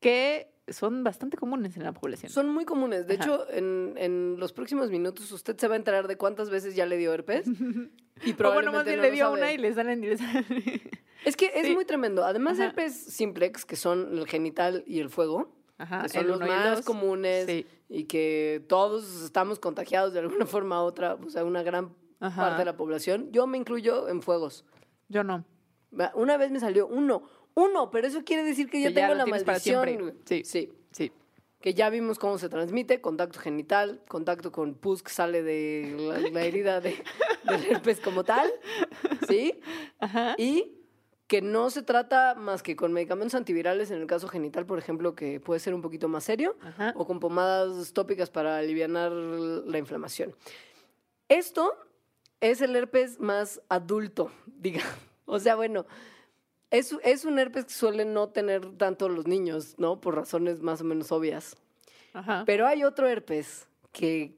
[0.00, 2.30] que son bastante comunes en la población.
[2.30, 3.06] Son muy comunes.
[3.06, 3.24] De Ajá.
[3.24, 6.86] hecho, en, en los próximos minutos usted se va a enterar de cuántas veces ya
[6.86, 7.46] le dio herpes.
[8.22, 10.18] Y o bueno, probablemente más bien no le dio una y le salen y le
[10.18, 10.44] salen.
[11.24, 11.74] Es que es Sí.
[11.74, 12.24] muy tremendo.
[12.24, 12.70] Además de Ajá.
[12.70, 16.84] herpes simplex, que son el genital y el fuego, Ajá, que son los más dos.
[16.86, 17.66] comunes Sí.
[17.88, 22.42] y que todos estamos contagiados de alguna forma u otra, o sea, una gran Ajá.
[22.42, 23.30] parte de la población.
[23.32, 24.64] Yo me incluyo en fuegos.
[25.08, 25.44] Yo no.
[26.14, 30.14] Una vez me salió uno, uno, pero eso quiere decir que, ya tengo la maldición.
[30.24, 30.42] Sí.
[30.44, 30.72] sí.
[30.92, 31.12] Sí.
[31.60, 36.18] Que ya vimos cómo se transmite, contacto genital, contacto con pus que sale de la,
[36.30, 36.94] la herida de,
[37.44, 38.50] del herpes como tal,
[39.28, 39.60] ¿sí?
[39.98, 40.34] Ajá.
[40.38, 40.72] Y
[41.30, 45.14] que no se trata más que con medicamentos antivirales en el caso genital, por ejemplo,
[45.14, 46.92] que puede ser un poquito más serio, Ajá.
[46.96, 50.34] o con pomadas tópicas para aliviar la inflamación.
[51.28, 51.72] Esto
[52.40, 54.82] es el herpes más adulto, diga.
[55.24, 55.86] O sea, bueno,
[56.72, 60.00] es, es un herpes que suelen no tener tanto los niños, ¿no?
[60.00, 61.56] Por razones más o menos obvias.
[62.12, 62.42] Ajá.
[62.44, 64.34] Pero hay otro herpes que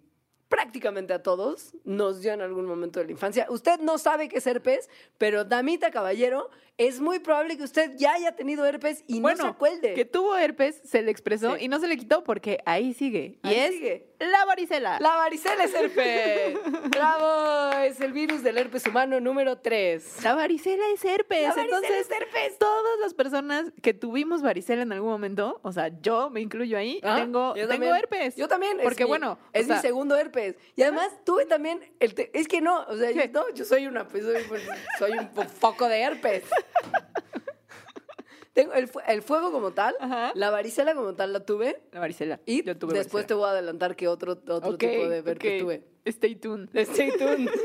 [0.53, 3.47] prácticamente a todos nos dio en algún momento de la infancia.
[3.49, 8.15] Usted no sabe qué es herpes, pero damita caballero, es muy probable que usted ya
[8.15, 9.95] haya tenido herpes y no se acuerde.
[9.95, 11.65] que tuvo herpes, se le expresó Sí.
[11.65, 13.39] y no se le quitó porque ahí sigue.
[13.43, 14.07] Ahí y es sigue.
[14.19, 14.99] la varicela.
[15.01, 16.59] La varicela es herpes.
[16.91, 17.79] ¡Bravo!
[17.83, 20.25] Es el virus del herpes humano número 3.
[20.25, 21.43] La varicela es herpes.
[21.43, 22.59] La varicela Entonces, es herpes.
[22.59, 27.01] todas las personas que tuvimos varicela en algún momento, o sea, yo me incluyo ahí,
[27.03, 28.35] Ah, tengo, yo tengo herpes.
[28.37, 28.79] Yo también.
[28.83, 30.57] Porque bueno, es mi segundo herpes.
[30.75, 33.23] Y además tuve también el es que no, o sea, yo,
[33.55, 34.63] yo soy una pues, soy, pues,
[34.99, 36.45] soy un foco de herpes.
[38.53, 40.33] Tengo el, fu- el fuego como tal, Ajá.
[40.35, 42.39] la varicela como tal la tuve La varicela.
[42.45, 45.59] y yo tuve después te voy a adelantar que otro otro tipo de herpes ok.
[45.61, 45.85] tuve.
[46.05, 46.69] Stay tuned.
[46.75, 47.49] Stay tuned.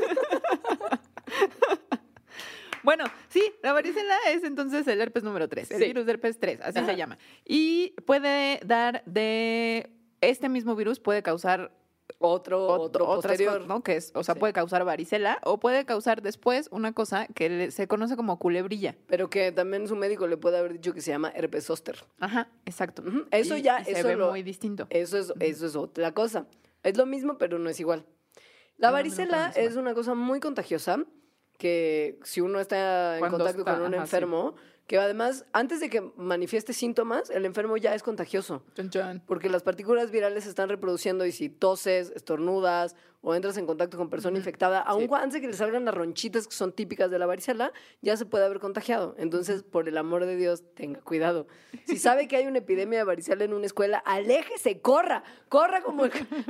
[2.84, 5.84] Bueno, sí, la varicela es entonces el herpes número 3, el Sí.
[5.88, 6.86] virus de herpes 3, así Ajá.
[6.86, 7.18] se llama.
[7.44, 9.90] Y puede dar de
[10.22, 11.70] este mismo virus puede causar
[12.20, 13.66] Otro ot- otro posterior.
[13.66, 13.82] ¿no?
[13.82, 14.40] Que es, o sea, Sí.
[14.40, 18.96] puede causar varicela o puede causar después una cosa que le- se conoce como culebrilla.
[19.06, 22.04] Pero que también su médico le puede haber dicho que se llama herpes zóster.
[22.18, 23.02] Ajá, exacto.
[23.30, 24.86] Eso Y- ya- y se eso ve lo- muy distinto.
[24.90, 26.46] Eso es, eso es otra cosa.
[26.82, 28.04] Es lo mismo, pero no es igual.
[28.78, 31.04] La No, varicela no es una cosa muy contagiosa
[31.58, 34.10] que si uno está en Cuando contacto está, con un ajá, sí.
[34.88, 38.62] Que además, antes de que manifieste síntomas, el enfermo ya es contagioso.
[38.74, 39.22] Chan, chan.
[39.26, 43.96] Porque las partículas virales se están reproduciendo y si toses, estornudas o entras en contacto
[43.98, 45.08] con persona infectada, aun Sí.
[45.12, 48.24] antes de que le salgan las ronchitas que son típicas de la varicela, ya se
[48.26, 49.14] puede haber contagiado.
[49.18, 51.46] Entonces, por el amor de Dios, tenga cuidado.
[51.86, 56.04] Si sabe que hay una epidemia de varicela en una escuela, aléjese, corra, corra como,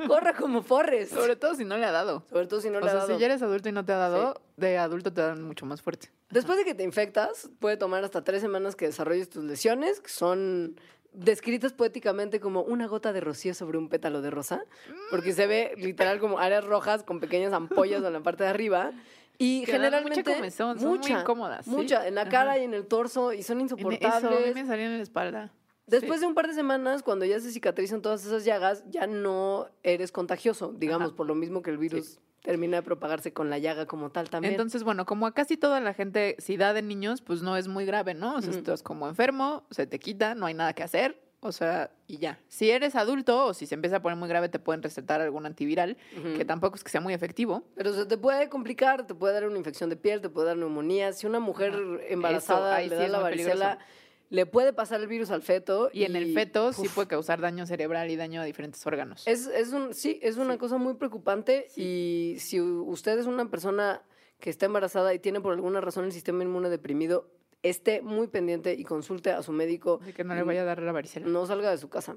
[0.06, 1.14] corra como Forrest.
[1.14, 2.24] Sobre todo si no le ha dado.
[2.30, 3.14] Sobre todo si no o le ha sea, dado.
[3.14, 5.80] si ya eres adulto y no te ha dado, de adulto te dan mucho más
[5.82, 6.10] fuerte.
[6.30, 10.10] Después de que te infectas, puede tomar hasta tres semanas que desarrolles tus lesiones, que
[10.10, 10.78] son
[11.12, 14.62] descritas poéticamente como una gota de rocío sobre un pétalo de rosa,
[15.10, 18.92] porque se ve literal como áreas rojas con pequeñas ampollas en la parte de arriba.
[19.40, 20.20] Y Que generalmente.
[20.20, 21.70] mucha comezón, son muy incómodas, ¿sí?
[21.70, 22.58] Mucha, en la cara Ajá.
[22.58, 24.54] y en el torso, y son En Eso, a insoportables.
[24.54, 25.52] mí me salían en la espalda.
[25.88, 29.68] Después de un par de semanas, cuando ya se cicatrizan todas esas llagas, ya no
[29.82, 31.16] eres contagioso, digamos, Ajá.
[31.16, 34.54] por lo mismo que el virus termina de propagarse con la llaga como tal también.
[34.54, 37.68] Entonces, bueno, como a casi toda la gente, si da de niños, pues no es
[37.68, 38.36] muy grave, ¿no?
[38.36, 41.90] O sea, estás como enfermo, se te quita, no hay nada que hacer, o sea,
[42.06, 42.40] y ya.
[42.48, 45.46] Si eres adulto o si se empieza a poner muy grave, te pueden recetar algún
[45.46, 45.96] antiviral,
[46.36, 47.62] que tampoco es que sea muy efectivo.
[47.76, 50.56] Pero se te puede complicar, te puede dar una infección de piel, te puede dar
[50.56, 51.12] neumonía.
[51.12, 51.74] Si una mujer
[52.08, 54.07] embarazada Eso, ahí le sí da la varicela, peligroso.
[54.30, 55.90] Le puede pasar el virus al feto.
[55.92, 59.26] Y en el feto sí puede causar daño cerebral y daño a diferentes órganos.
[59.26, 60.58] Es, es un, sí, es una Sí.
[60.58, 61.66] cosa muy preocupante.
[61.76, 64.02] Y si usted es una persona
[64.40, 67.30] que está embarazada y tiene por alguna razón el sistema inmune deprimido,
[67.62, 69.98] esté muy pendiente y consulte a su médico.
[70.02, 71.26] Así que no le vaya a dar la varicela.
[71.26, 72.16] No salga de su casa.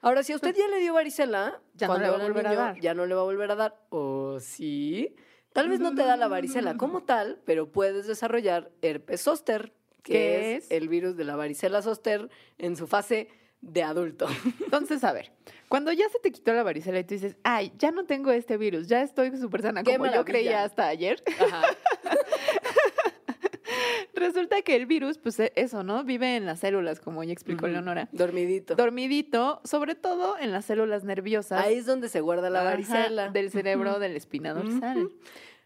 [0.00, 2.46] Ahora, si a usted ya le dio varicela, Ya no cuando le va a volver
[2.48, 2.80] a dar.
[2.80, 3.76] Ya no le va a volver a dar.
[3.90, 5.14] O sí.
[5.52, 9.72] Tal vez no te da la varicela como tal, pero puedes desarrollar herpes zóster,
[10.02, 10.70] que ¿Qué es, es?
[10.70, 12.28] el virus de la varicela zóster
[12.58, 13.28] en su fase
[13.60, 14.26] de adulto.
[14.64, 15.30] Entonces, a ver,
[15.68, 18.56] cuando ya se te quitó la varicela y tú dices, ay, ya no tengo este
[18.56, 20.24] virus, ya estoy súper sana, ¡Qué como yo maravilla!
[20.32, 21.62] creía hasta ayer, Ajá.
[24.14, 26.04] resulta que el virus, pues e- eso, ¿no?
[26.04, 27.66] Vive en las células, como ya explicó.
[27.68, 28.08] Leonora.
[28.12, 28.74] Dormidito.
[28.74, 31.64] Dormidito, sobre todo en las células nerviosas.
[31.64, 33.28] Ahí es donde se guarda la Ajá, varicela.
[33.30, 34.98] del cerebro de la espina dorsal.
[35.06, 35.14] Ujú.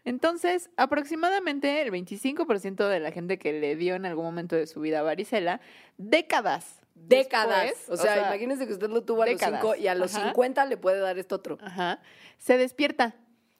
[0.05, 4.79] Entonces, aproximadamente el 25% de la gente que le dio en algún momento de su
[4.79, 5.59] vida varicela,
[5.97, 6.79] décadas.
[6.93, 7.63] Décadas.
[7.65, 9.61] después, o, sea, imagínense que usted lo tuvo a décadas.
[9.61, 10.27] los 5 y a los Ajá.
[10.27, 11.57] 50 le puede dar esto otro.
[11.61, 11.99] Ajá,
[12.37, 13.15] se despierta.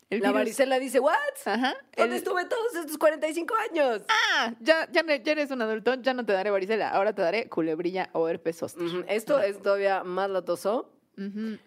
[0.10, 1.16] El la virus- varicela dice, ¿what?
[1.46, 1.74] Ajá.
[1.98, 4.04] ¿Dónde el- estuve todos estos 45 años?
[4.08, 7.50] Ah, ya, ya, ya eres un adulto, ya no te daré varicela, ahora te daré
[7.50, 8.86] culebrilla o herpes zóster.
[9.10, 10.92] Esto es todavía más latoso.
[11.18, 11.58] Ujú.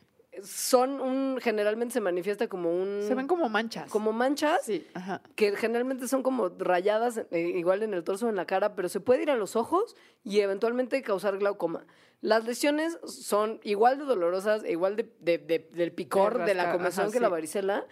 [0.44, 3.02] Son un, generalmente se manifiesta como un...
[3.02, 3.90] Se ven como manchas.
[3.90, 5.20] como manchas Sí, ajá.
[5.34, 8.88] que generalmente son como rayadas eh, igual en el torso o en la cara, pero
[8.88, 11.84] se puede ir a los ojos y eventualmente causar glaucoma.
[12.20, 17.04] Las lesiones son igual de dolorosas, igual de, de- de- del picor de la comezón
[17.04, 17.86] ajá, que la varicela,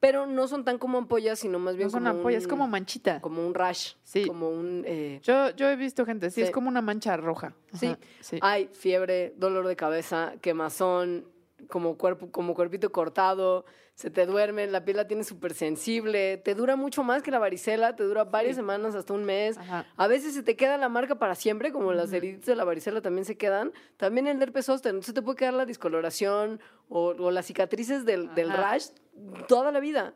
[0.00, 2.68] pero no son tan como ampollas, sino más bien No son como ampollas, es como
[2.68, 3.20] manchita.
[3.20, 4.26] como un rash, Sí.
[4.26, 4.82] como un...
[4.86, 6.42] eh, Yo, yo he visto gente, sí, Sí.
[6.42, 7.54] es como una mancha roja.
[7.72, 8.38] Ajá, sí.
[8.42, 11.26] Hay fiebre, dolor de cabeza, quemazón,
[11.68, 13.64] como, cuerpo, como cuerpito cortado,
[13.94, 17.38] se te duerme, la piel la tienes súper sensible, te dura mucho más que la
[17.38, 18.60] varicela, te dura varias Sí.
[18.60, 19.56] semanas, hasta un mes.
[19.56, 19.86] Ajá.
[19.96, 23.00] A veces se te queda la marca para siempre, como las heridas de la varicela
[23.00, 23.72] también se quedan.
[23.96, 28.34] También el herpes zóster, entonces te puede quedar la discoloración o, o las cicatrices del,
[28.34, 28.88] del rash
[29.48, 30.12] toda la vida.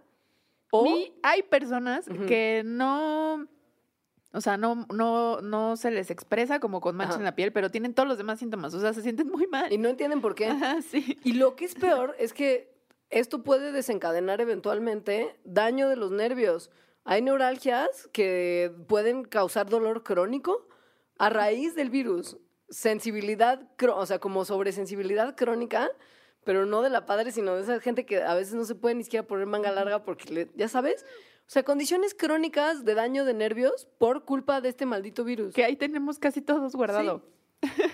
[0.72, 0.86] O,
[1.22, 3.46] hay personas que no,
[4.32, 7.20] o sea, no, no, no se les expresa como con mancha Ajá.
[7.20, 9.72] en la piel, pero tienen todos los demás síntomas, o sea, se sienten muy mal.
[9.72, 10.46] y no entienden por qué.
[10.46, 11.18] Ajá, sí.
[11.24, 12.70] Y lo que es peor es que
[13.10, 16.70] esto puede desencadenar eventualmente daño de los nervios.
[17.04, 20.68] Hay neuralgias que pueden causar dolor crónico
[21.18, 22.36] a raíz del virus.
[22.68, 23.60] Sensibilidad,
[23.94, 25.90] o sea, como sobresensibilidad crónica,
[26.44, 28.94] pero no de la padre, sino de esa gente que a veces no se puede
[28.94, 31.04] ni siquiera poner manga larga porque, le- ya sabes,
[31.50, 35.52] o sea, condiciones crónicas de daño de nervios por culpa de este maldito virus.
[35.52, 37.24] Que ahí tenemos casi todos guardado.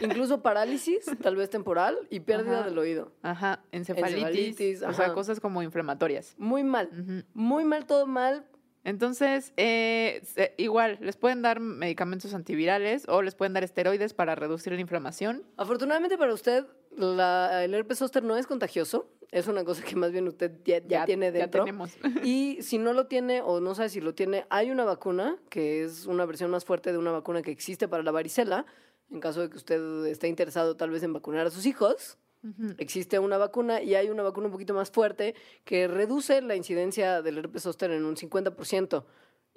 [0.02, 2.68] Incluso parálisis, tal vez temporal, y pérdida Ajá.
[2.68, 3.12] del oído.
[3.22, 6.34] Ajá, encefalitis, Encefalitis, o sea, cosas como inflamatorias.
[6.36, 7.24] Muy mal.
[7.32, 8.44] Muy mal, todo mal.
[8.86, 10.22] Entonces, eh,
[10.58, 15.42] igual, les pueden dar medicamentos antivirales o les pueden dar esteroides para reducir la inflamación.
[15.56, 16.64] Afortunadamente para usted,
[16.96, 19.10] la- el herpes zóster no es contagioso.
[19.32, 21.64] Es una cosa que más bien usted ya, ya tiene Ya dentro.
[21.64, 21.96] tenemos.
[22.24, 25.82] Y si no lo tiene o no sabe si lo tiene, hay una vacuna que
[25.82, 28.66] es una versión más fuerte de una vacuna que existe para la varicela.
[29.10, 32.18] En caso de que usted esté interesado tal vez en vacunar a sus hijos,
[32.78, 35.34] Existe una vacuna y hay una vacuna un poquito más fuerte
[35.64, 39.04] que reduce la incidencia del herpes zóster en un 50%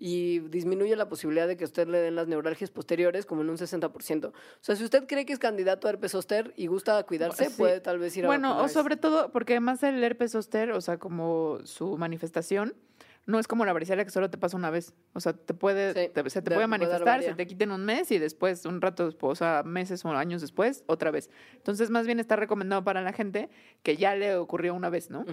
[0.01, 3.57] y disminuye la posibilidad de que usted le den las neuralgias posteriores como en un
[3.57, 4.27] 60%.
[4.27, 7.55] O sea, si usted cree que es candidato a herpes zóster y gusta cuidarse, Sí.
[7.57, 10.79] puede tal vez ir a Bueno, o sobre todo, porque además el herpes zóster, o
[10.81, 12.75] sea, como su manifestación,
[13.29, 14.93] no es como la varicela que solo te pasa una vez.
[15.13, 17.71] O sea, te puede, Sí, te- se te de- puede manifestar, se te quita en
[17.71, 21.29] un mes y después, un rato después, o sea, meses o años después, otra vez.
[21.55, 23.49] Entonces, más bien está recomendado para la gente
[23.83, 25.25] que ya le ocurrió una vez, ¿no?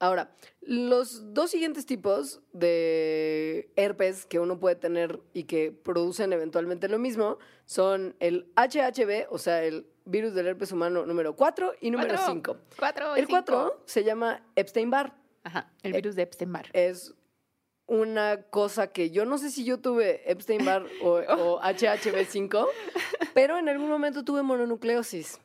[0.00, 6.88] Ahora, los dos siguientes tipos de herpes que uno puede tener y que producen eventualmente
[6.88, 11.90] lo mismo son el HHV, o sea, el virus del herpes humano número 4 y
[11.90, 12.32] número Cuatro.
[12.34, 12.56] 5.
[12.78, 13.42] Cuatro y El cinco.
[13.46, 15.14] 4 se llama Epstein-Barr.
[15.44, 16.66] Ajá, el Eh, virus de Epstein-Barr.
[16.72, 17.14] Es
[17.86, 22.66] una cosa que yo no sé si yo tuve Epstein-Barr o, o HHV5,
[23.34, 25.38] pero en algún momento tuve mononucleosis.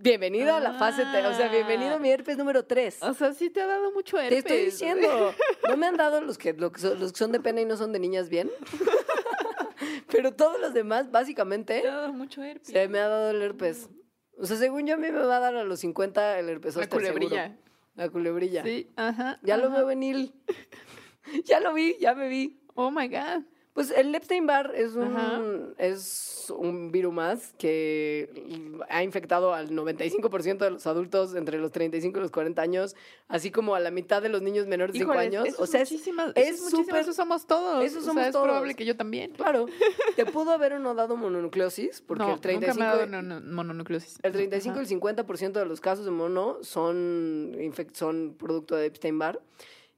[0.00, 3.02] Bienvenido a la fase, te- o sea, bienvenido a mi herpes número 3.
[3.02, 4.38] O sea, sí te ha dado mucho Te herpes.
[4.38, 5.34] estoy diciendo,
[5.68, 7.64] no me han dado los que, los que son, los que son de pena y
[7.64, 8.48] no son de niñas bien.
[10.10, 12.68] Pero todos los demás, básicamente, Te ha dado mucho herpes.
[12.68, 13.88] se me ha dado el herpes.
[14.38, 16.76] O sea, según yo, a mí me va a dar a los 50 el herpes
[16.76, 17.56] La culebrilla.
[17.98, 18.62] La culebrilla.
[18.62, 19.40] Sí, ajá.
[19.42, 20.32] Ya lo veo venir.
[21.44, 22.60] ya lo vi, ya me vi.
[22.76, 23.44] Oh my God.
[23.78, 25.38] Pues el Epstein-Barr es Ajá.
[25.38, 28.28] un, es un virus más que
[28.88, 32.96] ha infectado al 95% de los adultos entre los 35 y los 40 años,
[33.28, 35.54] así como a la mitad de los niños menores de 5 Híjoles, años.
[35.60, 36.02] O sea, es es,
[36.70, 37.84] súper- eso somos todos.
[37.84, 38.46] eso O somos sea, todos.
[38.46, 39.30] Es probable que yo también.
[39.30, 39.66] claro,
[40.16, 43.06] te pudo haber o no dado mononucleosis, porque no, el 35, nunca me ha dado
[43.06, 44.18] no- no- mononucleosis.
[44.24, 47.56] el 35 y el 50% de los casos de mono son,
[47.92, 49.40] son producto de Epstein-Barr.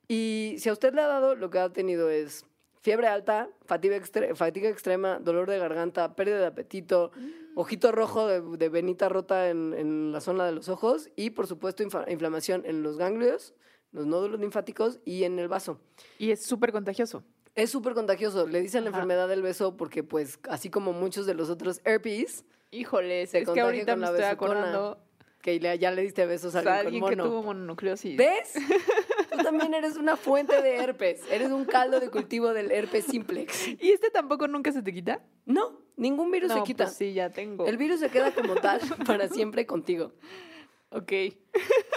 [0.06, 2.44] Y si a usted le ha dado, lo que ha tenido es
[2.82, 7.10] fiebre alta, fatiga, extre- fatiga extrema, dolor de garganta, pérdida de apetito,
[7.54, 11.46] ojito rojo de, de venita rota en, en la zona de los ojos y, por
[11.46, 13.54] supuesto, inflamación en los ganglios,
[13.92, 15.80] los nódulos linfáticos y en el vaso.
[16.18, 17.22] Y es súper contagioso.
[17.56, 18.46] Es súper contagioso.
[18.46, 18.98] Le dicen la Ajá.
[19.00, 23.50] enfermedad del beso porque, pues, así como muchos de los otros herpes, Híjole, Se es
[23.50, 25.00] que ahorita con me la estoy acordando
[25.42, 27.28] que ya le diste besos a de alguien, alguien con que mono.
[27.30, 28.16] tuvo mononucleosis.
[28.16, 28.52] ¿Ves?
[29.42, 31.22] También eres una fuente de herpes.
[31.30, 33.68] Eres un caldo de cultivo del herpes simplex.
[33.68, 35.22] ¿Y este tampoco nunca se te quita?
[35.46, 36.84] No, ningún virus no, se quita.
[36.84, 37.66] pues sí, ya tengo.
[37.66, 40.12] El virus se queda como tal para siempre contigo.
[40.90, 41.12] Ok.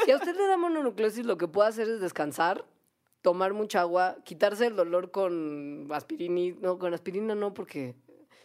[0.06, 2.66] Si a usted le da mononucleosis, lo que puede hacer es descansar,
[3.22, 6.56] tomar mucha agua, quitarse el dolor con aspirina.
[6.62, 7.96] No, con aspirina no, porque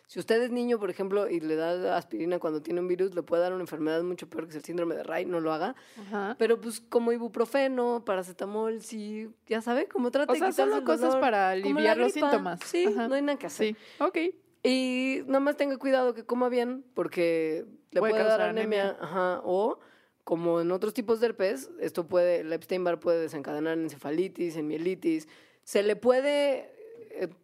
[0.08, 3.22] Si usted es niño, por ejemplo, y le da aspirina cuando tiene un virus, le
[3.22, 5.76] puede dar una enfermedad mucho peor que es el síndrome de Ray, no lo haga.
[6.00, 6.34] Ajá.
[6.38, 11.14] Pero pues como ibuprofeno, paracetamol, sí, ya sabe, como trata O de sea, solo cosas
[11.16, 12.58] para aliviar los síntomas.
[12.64, 13.06] Sí, Ajá.
[13.06, 13.76] no hay nada que hacer.
[13.76, 14.18] Sí, ok.
[14.62, 18.88] Y nomás tenga cuidado que coma bien, porque le Puede puede, dar anemia.
[18.88, 18.98] anemia.
[19.02, 19.78] Ajá, o
[20.24, 24.68] como en otros tipos de herpes, esto puede, el Epstein-Barr puede desencadenar en encefalitis, en
[24.68, 25.28] mielitis.
[25.64, 26.77] Se le puede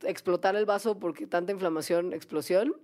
[0.02, 2.74] explotar el vaso porque tanta inflamación, explosión,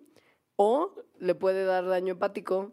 [0.56, 2.72] o le puede dar daño hepático,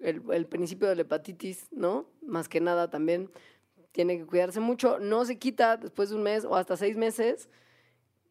[0.00, 2.08] el, el principio de la hepatitis, ¿no?
[2.22, 3.30] Más que nada también
[3.92, 4.98] tiene que cuidarse mucho.
[4.98, 7.48] No se quita después de un mes o hasta seis meses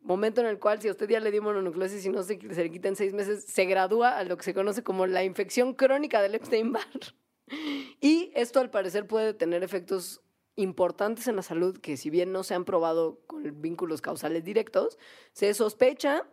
[0.08, 2.64] momento en el cual si a usted ya le dio mononucleosis y no se, se
[2.64, 5.74] le quita en seis meses, se gradúa a lo que se conoce como la infección
[5.74, 7.14] crónica del Epstein-Barr.
[8.02, 10.22] Y esto al parecer puede tener efectos
[10.58, 14.97] importantes en la salud que si bien no se han probado con vínculos causales directos,
[15.32, 16.26] se sospecha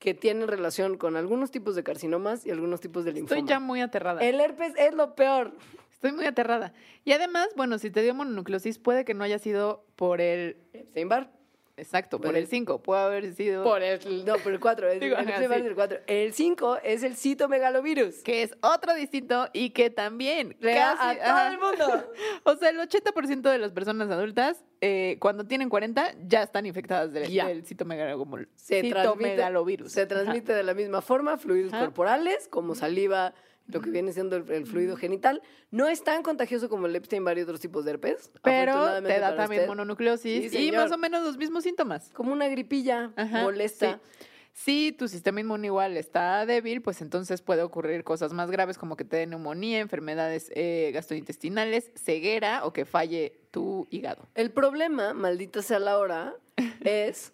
[0.00, 3.38] que tienen relación con algunos tipos de carcinomas y algunos tipos de linfoma.
[3.38, 4.22] Estoy ya muy aterrada.
[4.22, 5.54] El herpes es lo peor.
[5.92, 6.72] Estoy muy aterrada.
[7.04, 10.56] Y además, bueno, si te dio mononucleosis, puede que no haya sido por el.
[10.72, 11.30] Epstein-Barr.
[11.76, 12.82] Exacto, por el 5.
[12.82, 13.64] Puede haber sido.
[13.64, 14.90] Por el, no, por el 4.
[14.90, 15.64] El, Digo, el ajá, Epstein-Barr sí.
[15.64, 15.98] es el 4.
[16.06, 18.16] El 5 es el citomegalovirus.
[18.22, 20.56] Que es otro distinto y que también.
[20.60, 22.06] Le casi- a todo el mundo.
[22.44, 27.12] O sea, el 80% de las personas adultas, eh, cuando tienen 40, ya están infectadas
[27.12, 29.92] del, del citomegalo- se citomegalovirus.
[29.92, 31.84] transmite, se transmite de la misma forma, fluidos Ajá.
[31.84, 33.34] corporales, como saliva,
[33.72, 35.42] lo que viene siendo el, el fluido genital.
[35.70, 38.30] No es tan contagioso como el Epstein-Barr y otros tipos de herpes.
[38.42, 39.68] Pero te da también usted.
[39.68, 42.10] mononucleosis Sí, y más o menos los mismos síntomas.
[42.12, 43.94] Como una gripilla Ajá, molesta.
[43.94, 44.26] sí.
[44.52, 48.96] Si tu sistema inmune igual está débil, pues entonces puede ocurrir cosas más graves como
[48.96, 54.28] que te dé neumonía, enfermedades eh, gastrointestinales, ceguera o que falle tu hígado.
[54.34, 56.34] El problema, maldita sea la hora,
[56.84, 57.32] es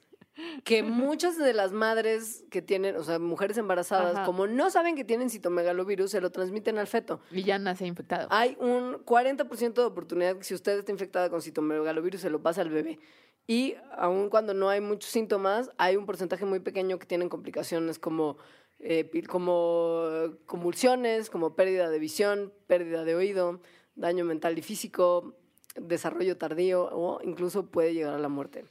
[0.64, 4.26] que muchas de las madres que tienen, o sea, mujeres embarazadas, Ajá.
[4.26, 7.20] como no saben que tienen citomegalovirus, se lo transmiten al feto.
[7.30, 8.28] Y ya nace infectado.
[8.30, 12.62] Hay un 40% de oportunidad que si usted está infectada con citomegalovirus se lo pasa
[12.62, 12.98] al bebé.
[13.46, 17.98] Y aun cuando no hay muchos síntomas, hay un porcentaje muy pequeño que tienen complicaciones
[17.98, 18.38] como,
[18.80, 20.02] eh, como
[20.46, 23.60] convulsiones, como pérdida de visión, pérdida de oído,
[23.94, 25.36] daño mental y físico,
[25.76, 28.64] desarrollo tardío o incluso puede llegar a la muerte.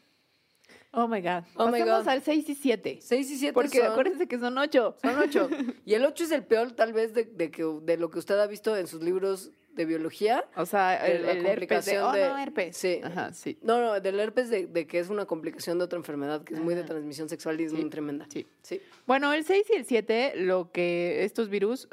[0.98, 1.44] Oh my God.
[1.58, 2.10] Oh my Pasemos God.
[2.10, 2.98] al 6 y 7.
[3.02, 3.88] 6 y 7 Porque son...
[3.92, 4.96] acuérdense que son 8.
[5.02, 5.50] Son ocho.
[5.86, 8.40] Y el 8 es el peor, tal vez, de, de que, de lo que usted
[8.40, 10.46] ha visto en sus libros de biología.
[10.56, 11.98] O sea, el, la el herpes de.
[11.98, 12.78] complicación Oh, de- no, herpes.
[12.78, 13.02] Sí.
[13.04, 13.58] Ajá, sí.
[13.62, 16.62] No, no, del herpes de, de que es una complicación de otra enfermedad que es
[16.62, 18.26] muy de transmisión sexual y es Sí, muy tremenda.
[18.30, 18.48] sí.
[18.62, 18.82] Sí.
[19.06, 21.90] Bueno, el 6 y el 7, lo que estos virus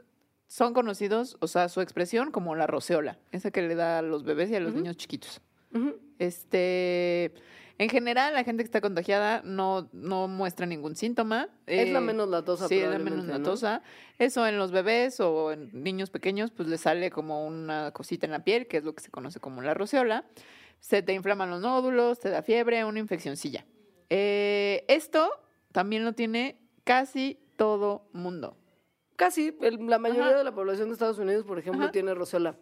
[0.47, 4.23] son conocidos, o sea, su expresión como la roceola, esa que le da a los
[4.23, 5.41] bebés y a los niños chiquitos.
[6.19, 7.33] Este,
[7.79, 11.49] en general, la gente que está contagiada no, no muestra ningún síntoma.
[11.67, 13.39] Es la Eh, menos latosa, Sí, es la menos ¿no?
[13.39, 13.83] latosa.
[14.19, 18.33] Eso en los bebés o en niños pequeños, pues le sale como una cosita en
[18.33, 20.25] la piel, que es lo que se conoce como la roceola.
[20.81, 23.65] Se te inflaman los nódulos, te da fiebre, una infeccioncilla.
[24.11, 25.31] Eh, esto
[25.73, 28.57] también lo tiene casi todo mundo.
[29.17, 30.39] Casi, el- la mayoría Ajá.
[30.39, 31.93] de la población de Estados Unidos, por ejemplo, Ajá.
[31.93, 32.57] tiene roceola.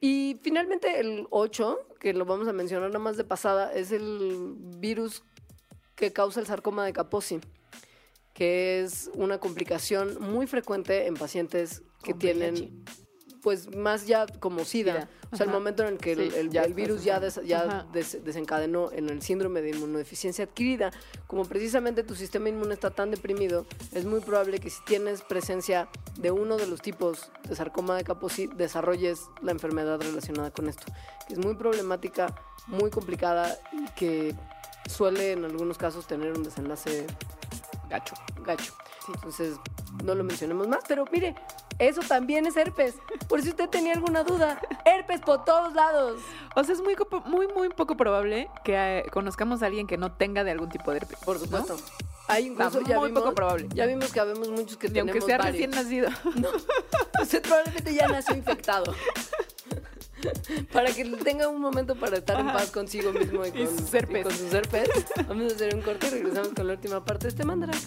[0.00, 4.54] Y finalmente el 8, que lo vamos a mencionar nada más de pasada, es el
[4.56, 5.22] virus
[5.94, 7.40] que causa el sarcoma de Kaposi,
[8.32, 12.72] que es una complicación muy frecuente en pacientes que tienen, VIH.
[13.42, 14.92] Pues más ya como SIDA.
[14.92, 17.20] SIDA, O sea, el momento en el que el, Sí, el- ya el virus ya,
[17.20, 20.90] des- ya des- desencadenó en el síndrome de inmunodeficiencia adquirida,
[21.26, 25.88] como precisamente tu sistema inmune está tan deprimido, es muy probable que si tienes presencia
[26.18, 30.84] de uno de los tipos de sarcoma de Kaposi, desarrolles la enfermedad relacionada con esto,
[31.28, 32.34] que es muy problemática,
[32.66, 34.34] muy complicada y que
[34.88, 37.06] suele en algunos casos tener un desenlace
[37.88, 38.14] Gacho.
[38.44, 38.72] gacho.
[39.14, 39.56] Entonces,
[40.04, 41.34] no lo mencionemos más, pero mire,
[41.80, 42.94] eso también es herpes.
[43.28, 46.20] Por si usted tenía alguna duda, herpes por todos lados.
[46.54, 50.12] O sea, es muy, muy, muy poco probable que eh, conozcamos a alguien que no
[50.12, 51.18] tenga de algún tipo de herpes.
[51.24, 51.44] Por ¿no?
[51.44, 51.76] supuesto.
[52.28, 53.66] Hay incluso, ya muy vimos, poco probable.
[53.74, 55.52] Ya vimos que habemos muchos que Y aunque tenemos sea varios.
[55.52, 56.08] recién nacido.
[57.22, 58.94] Usted probablemente ya nació infectado.
[60.72, 63.94] para que tenga un momento para estar en paz consigo mismo y Y con, sus
[63.94, 64.20] herpes.
[64.20, 64.88] y con sus herpes.
[65.26, 67.86] Vamos a hacer un corte y regresamos con la última parte de este Mandrax.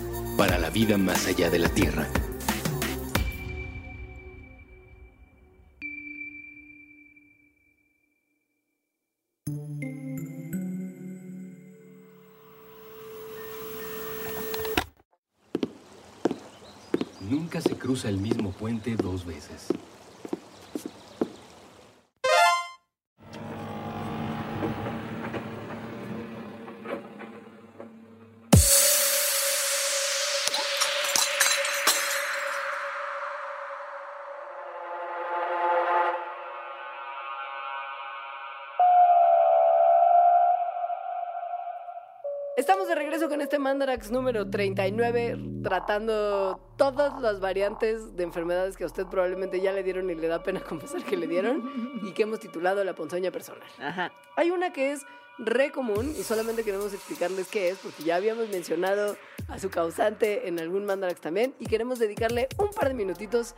[0.41, 2.07] para la vida más allá de la Tierra.
[17.29, 19.67] Nunca se cruza el mismo puente dos veces.
[43.21, 49.05] Regreso con este Mandarax número 39, tratando todas las variantes de enfermedades que a usted
[49.05, 52.39] probablemente ya le dieron y le da pena confesar que le dieron y que hemos
[52.39, 53.67] titulado la ponzoña personal.
[53.79, 54.11] Ajá.
[54.37, 55.01] Hay una que es
[55.37, 59.15] re común y solamente queremos explicarles qué es porque ya habíamos mencionado
[59.47, 63.55] a su causante en algún Mandarax también y queremos dedicarle un par de minutitos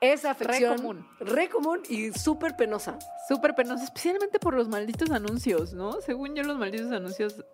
[0.00, 1.06] esa afección común.
[1.20, 2.98] re común y súper penosa.
[3.28, 6.00] Súper penoso, especialmente por los malditos anuncios, ¿no?
[6.00, 7.44] Según yo, los malditos anuncios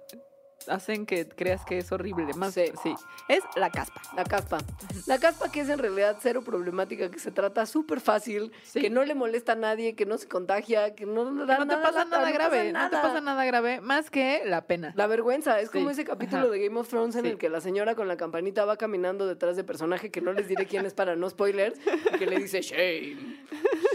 [0.67, 2.35] hacen que creas que es horrible.
[2.35, 2.65] Más, Sí.
[2.83, 2.95] sí.
[3.29, 4.01] Es la caspa.
[4.17, 4.59] La caspa.
[5.07, 8.81] La caspa que es en realidad cero problemática, que se trata súper fácil, Sí.
[8.81, 11.67] que no le molesta a nadie, que no se contagia, que no le da no
[11.67, 14.63] te nada pasa lata, nada no grave, no te pasa nada grave, más que la
[14.63, 14.93] pena.
[14.97, 16.51] La vergüenza, es como ese capítulo ajá.
[16.51, 19.57] de Game of Thrones en el que la señora con la campanita va caminando detrás
[19.57, 21.79] de personaje que no les diré quién es para no spoilers,
[22.15, 23.37] y que le dice shame,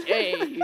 [0.06, 0.58] shame,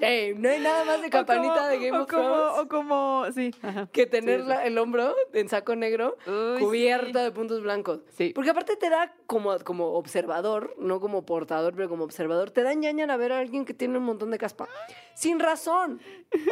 [0.00, 0.34] shame.
[0.34, 3.54] No hay nada más de campanita como- de Game of como, Thrones O como, sí.
[3.62, 3.88] ajá.
[3.92, 7.12] que tener Sí, la- el hombro en saco negro Uy, sí.
[7.12, 8.00] de puntos blancos.
[8.16, 8.32] Sí.
[8.34, 12.74] Porque aparte te da como, como observador, no como portador, pero como observador, te da
[12.74, 14.68] ñaña a ver a alguien que tiene un montón de caspa.
[15.14, 16.00] Sin razón.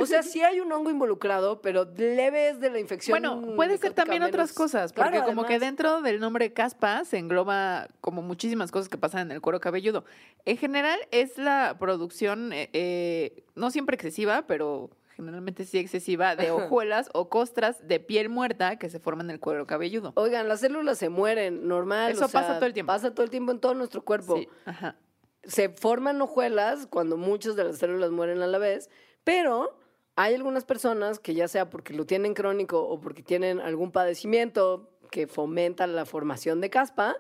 [0.01, 3.13] O sea, sí hay un hongo involucrado, pero leves de la infección.
[3.13, 7.19] Bueno, puede ser también otras cosas, Claro, porque como que dentro del nombre caspa se
[7.19, 10.05] engloba como muchísimas cosas que pasan en el cuero cabelludo.
[10.45, 16.51] En general es la producción, eh, eh, no siempre excesiva, pero generalmente sí excesiva, de
[16.51, 20.13] hojuelas o costras de piel muerta que se forman en el cuero cabelludo.
[20.17, 22.13] Oigan, las células se mueren, normal.
[22.13, 22.93] Eso o sea, pasa todo el tiempo.
[22.93, 24.37] Pasa todo el tiempo en todo nuestro cuerpo.
[24.37, 24.97] Sí, ajá.
[25.45, 28.91] se forman hojuelas cuando muchas de las células mueren a la vez,
[29.25, 29.79] pero
[30.17, 34.91] hay algunas personas que ya sea porque lo tienen crónico o porque tienen algún padecimiento
[35.11, 37.17] que fomenta la formación de caspa,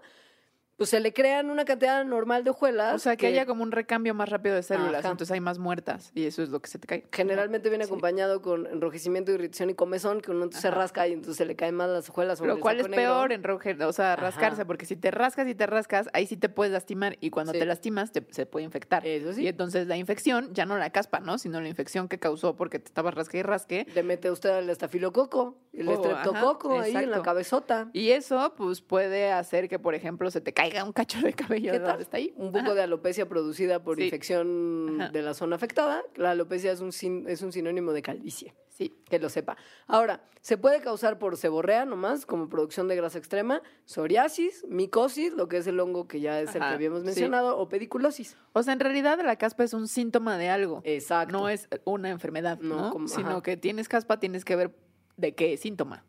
[0.83, 2.95] pues se le crean una cantidad normal de hojuelas.
[2.95, 5.11] O sea, que, haya como un recambio más rápido de células, Ajá.
[5.13, 7.05] entonces hay más muertas y eso es lo que se te cae.
[7.13, 7.91] Generalmente viene Sí.
[7.91, 11.75] acompañado con enrojecimiento, irritación y comezón, que uno se rasca y entonces se le caen
[11.77, 12.39] más las hojuelas.
[12.39, 12.97] sobre Lo el cual es negro.
[12.97, 14.23] peor en roje- o sea, Ajá.
[14.23, 17.53] rascarse, porque si te rascas y te rascas, ahí sí te puedes lastimar y cuando
[17.53, 17.59] Sí.
[17.59, 19.07] te lastimas te- se puede infectar.
[19.07, 19.43] Eso sí.
[19.43, 21.39] Y entonces la infección, ya no la caspa, ¿no?
[21.39, 23.87] Sino la infección que causó porque te estabas rasque y rasque.
[23.95, 27.89] Le mete usted el estafilococo, el Oh, estreptococo ajá, ahí en la cabezota.
[27.93, 31.73] Y eso, pues, puede hacer que, por ejemplo, se te caiga un cacho de cabello
[31.73, 31.89] ¿Qué de tal?
[31.89, 32.33] donde está ahí.
[32.37, 32.75] Un poco Ajá.
[32.75, 34.05] de alopecia producida por Sí.
[34.05, 35.11] infección Ajá.
[35.11, 36.03] de la zona afectada.
[36.17, 38.55] La alopecia es un, sin- es un sinónimo de calvicie.
[38.69, 38.95] Sí.
[39.09, 39.57] Que lo sepa.
[39.87, 45.47] Ahora, se puede causar por seborrea nomás, como producción de grasa extrema, psoriasis, micosis, lo
[45.47, 47.07] que es el hongo que ya es el que habíamos sí.
[47.07, 48.37] mencionado, o pediculosis.
[48.55, 50.81] O sea, en realidad la caspa es un síntoma de algo.
[50.85, 51.33] Exacto.
[51.39, 52.91] No es una enfermedad, No, ¿no?
[52.91, 54.75] como- Sino que tienes caspa, tienes que ver
[55.19, 56.05] de qué síntoma.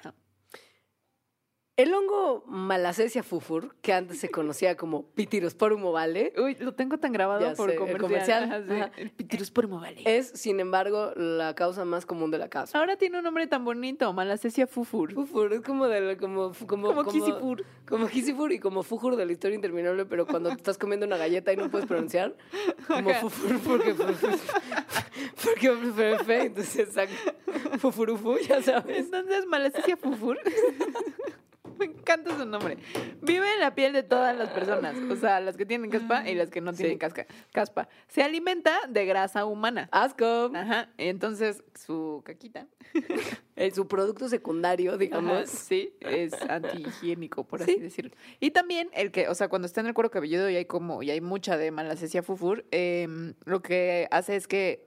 [0.00, 0.14] Ajá.
[1.76, 7.12] El hongo Malacesia fufur, que antes se conocía como Pitirosporum ovale, Uy, lo tengo tan
[7.12, 8.00] grabado Ya por sé, el comercial.
[8.00, 8.72] comercial, Ajá, sí.
[8.80, 8.90] ajá.
[8.96, 10.00] El Pitirosporum ovale.
[10.06, 12.78] es, sin embargo, la causa más común de la caspa.
[12.78, 15.12] Ahora tiene un nombre tan bonito, Malacesia fufur.
[15.12, 17.64] Fufur es como de como como Como Kisifur.
[17.86, 21.18] como Kisifur y como Fujur de la historia interminable, pero cuando te estás comiendo una
[21.18, 22.34] galleta y no puedes pronunciar,
[22.86, 23.20] como Ajá.
[23.20, 23.94] Fufur porque
[25.44, 27.12] porque porque entonces saca
[27.78, 28.96] Fufurufu, ya sabes.
[29.04, 30.38] Entonces, Malacesia fufur.
[31.78, 32.78] Me encanta su nombre.
[33.22, 36.34] Vive en la piel de todas las personas, o sea, las que tienen caspa y
[36.34, 36.98] las que no tienen Sí.
[36.98, 37.88] casca, caspa.
[38.08, 39.88] Se alimenta de grasa humana.
[39.92, 40.50] Asco.
[40.54, 42.66] Ajá, entonces su caquita,
[43.74, 45.32] su producto secundario, digamos.
[45.32, 47.72] Ajá, sí, es antihigiénico, por Sí.
[47.72, 48.12] así decirlo.
[48.40, 51.02] Y también el que, o sea, cuando está en el cuero cabelludo y hay como,
[51.02, 54.85] y hay mucha de malacesia fufur, em, lo que hace es que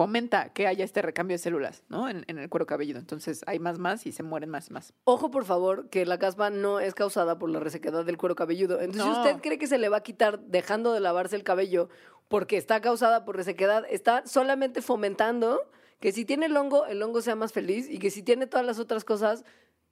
[0.00, 2.08] fomenta que haya este recambio de células, ¿no?
[2.08, 2.98] En, en el cuero cabelludo.
[3.00, 4.94] Entonces hay más, más y se mueren más más.
[5.04, 8.80] Ojo, por favor, que la caspa no es causada por la resequedad del cuero cabelludo.
[8.80, 9.12] Entonces, No.
[9.12, 11.90] si usted cree que se le va a quitar dejando de lavarse el cabello
[12.28, 15.60] porque está causada por resequedad, está solamente fomentando
[16.00, 18.64] que si tiene el hongo, el hongo sea más feliz y que si tiene todas
[18.64, 19.44] las otras cosas,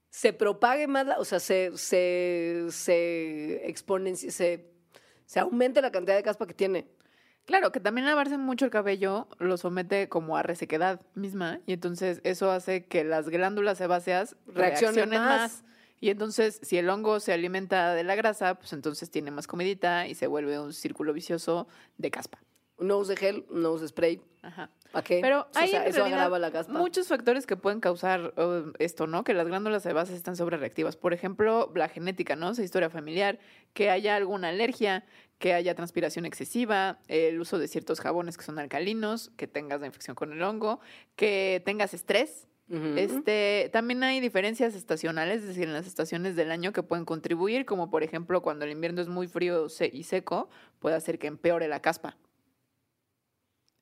[0.09, 4.71] se propague más, o sea, se, se, se exponencie, se,
[5.27, 6.89] se aumente la cantidad de caspa que tiene.
[7.49, 12.21] Claro, que también lavarse mucho el cabello lo somete como a resequedad misma y entonces
[12.23, 15.41] eso hace que las glándulas sebáceas Reaccionen reaccionen, más.
[15.41, 15.65] más.
[15.99, 20.07] Y entonces, si el hongo se alimenta de la grasa, pues entonces tiene más comidita
[20.07, 22.39] y se vuelve un círculo vicioso de caspa.
[22.79, 24.21] No use gel, no use spray.
[24.43, 24.71] Ajá.
[24.93, 25.19] ¿Para qué?
[25.21, 26.73] Pero O sea, hay en eso agrava la caspa.
[26.73, 29.25] muchos factores que pueden causar eh, esto, ¿no?
[29.25, 30.97] Que las glándulas sebáceas están sobrereactivas.
[30.97, 32.51] Por ejemplo, la genética, ¿no?
[32.51, 33.39] Esa historia familiar,
[33.75, 35.05] que haya alguna alergia,
[35.39, 39.87] que haya transpiración excesiva, el uso de ciertos jabones que son alcalinos, que tengas la
[39.87, 40.81] infección con el hongo,
[41.17, 42.47] que tengas estrés.
[42.71, 47.65] Este, también hay diferencias estacionales, es decir, en las estaciones del año que pueden contribuir,
[47.65, 51.67] como por ejemplo cuando el invierno es muy frío y seco, puede hacer que empeore
[51.67, 52.19] la caspa.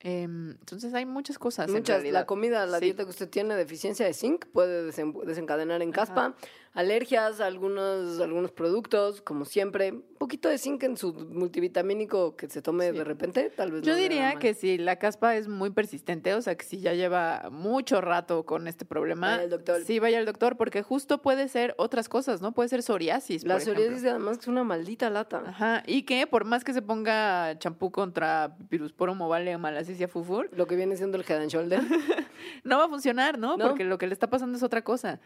[0.08, 1.66] Em, entonces hay muchas cosas.
[1.66, 2.04] en Muchas.
[2.04, 2.84] La comida, la Sí.
[2.84, 6.36] dieta que usted tiene, deficiencia de zinc, puede desen- desencadenar en caspa.
[6.76, 9.92] Alergias a algunos, algunos productos, como siempre.
[9.92, 12.98] Un poquito de zinc en su multivitamínico que se tome Sí.
[12.98, 16.40] de repente, tal vez Yo no diría que si la caspa es muy persistente, o
[16.42, 19.82] sea, que si ya lleva mucho rato con este problema, Vaya al doctor.
[19.84, 22.52] sí vaya al doctor, porque justo puede ser otras cosas, ¿no?
[22.52, 23.44] Puede ser psoriasis.
[23.44, 23.82] La por ejemplo.
[23.82, 25.42] psoriasis además es una maldita lata.
[25.46, 30.48] Ajá, y que por más que se ponga champú contra pirusporum ovale o malacesia fufur,
[30.52, 31.80] Lo que viene siendo el head and shoulder.
[32.64, 33.56] no va a funcionar, ¿no?
[33.56, 33.68] No.
[33.68, 35.20] Porque lo que le está pasando es otra cosa.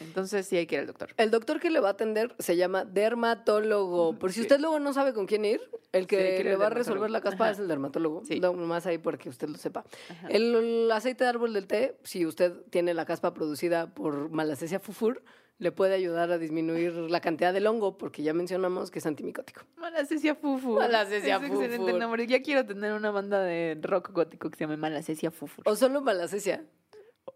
[0.00, 1.10] Entonces sí hay que ir al doctor.
[1.16, 4.18] El doctor que le va a atender se llama dermatólogo.
[4.18, 5.60] Por si usted luego no sabe con quién ir,
[5.92, 7.52] el que le va a resolver la caspa Ajá.
[7.52, 8.24] es el dermatólogo.
[8.24, 8.40] Sí.
[8.40, 9.84] No, más ahí para que usted lo sepa.
[10.28, 14.80] El, el aceite de árbol del té, si usted tiene la caspa producida por malacesia
[14.80, 15.22] fufur,
[15.58, 19.62] le puede ayudar a disminuir la cantidad del hongo, porque ya mencionamos que es antimicótico.
[19.76, 20.80] Malacesia fufur.
[20.80, 22.26] Malacesia es excelente nombre.
[22.26, 25.62] Ya quiero tener una banda de rock gótico que se llame Malacesia fufur.
[25.68, 26.64] O solo malacesia,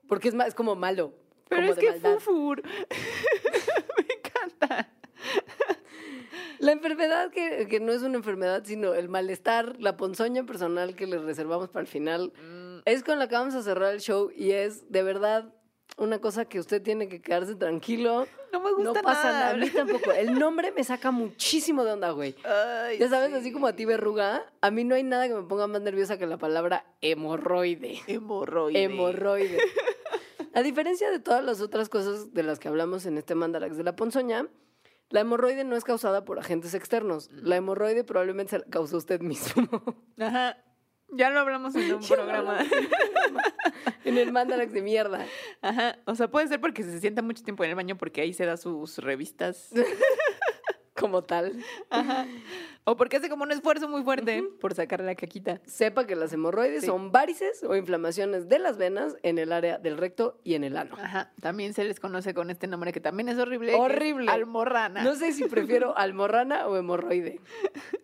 [0.08, 1.12] porque es, ma- es como malo.
[1.48, 2.14] Pero como es de que maldad.
[2.18, 2.62] fufur.
[3.96, 4.88] Me encanta.
[6.58, 11.06] La enfermedad que, que no es una enfermedad, sino el malestar, la ponzoña personal que
[11.06, 14.30] le reservamos para el final, Mm, es con la que vamos a cerrar el show
[14.34, 15.52] y es de verdad
[15.96, 18.26] una cosa que usted tiene que quedarse tranquilo.
[18.52, 19.40] No me gusta No pasa nada.
[19.40, 19.50] nada.
[19.50, 20.10] A mí tampoco.
[20.12, 22.34] El nombre me saca muchísimo de onda, güey.
[22.44, 23.36] Ay, Ya sabes, sí.
[23.36, 26.18] así como a ti, verruga, a mí no hay nada que me ponga más nerviosa
[26.18, 28.00] que la palabra hemorroide.
[28.06, 28.82] Hemorroide.
[28.84, 29.58] Hemorroide.
[30.58, 33.84] A diferencia de todas las otras cosas de las que hablamos en este mandarax de
[33.84, 34.48] la ponzoña,
[35.08, 37.30] la hemorroide no es causada por agentes externos.
[37.30, 39.68] La hemorroide probablemente se la causó usted mismo.
[40.18, 40.56] Ajá.
[41.12, 42.58] Ya lo hablamos en un Ya programa.
[44.04, 45.24] en el mandarax de mierda.
[45.62, 45.96] Ajá.
[46.06, 48.44] O sea, puede ser porque se sienta mucho tiempo en el baño porque ahí se
[48.44, 49.70] da sus revistas.
[50.98, 51.62] Como tal.
[51.90, 52.26] Ajá.
[52.84, 55.60] O porque hace como un esfuerzo muy fuerte por sacar la caquita.
[55.66, 56.86] Sepa que las hemorroides Sí.
[56.86, 60.76] son varices o inflamaciones de las venas en el área del recto y en el
[60.78, 60.96] ano.
[60.98, 61.30] Ajá.
[61.42, 63.72] También se les conoce con este nombre que también es horrible.
[63.72, 64.30] que es Horrible.
[64.30, 65.04] almorrana.
[65.04, 67.40] No sé si prefiero almorrana o hemorroide.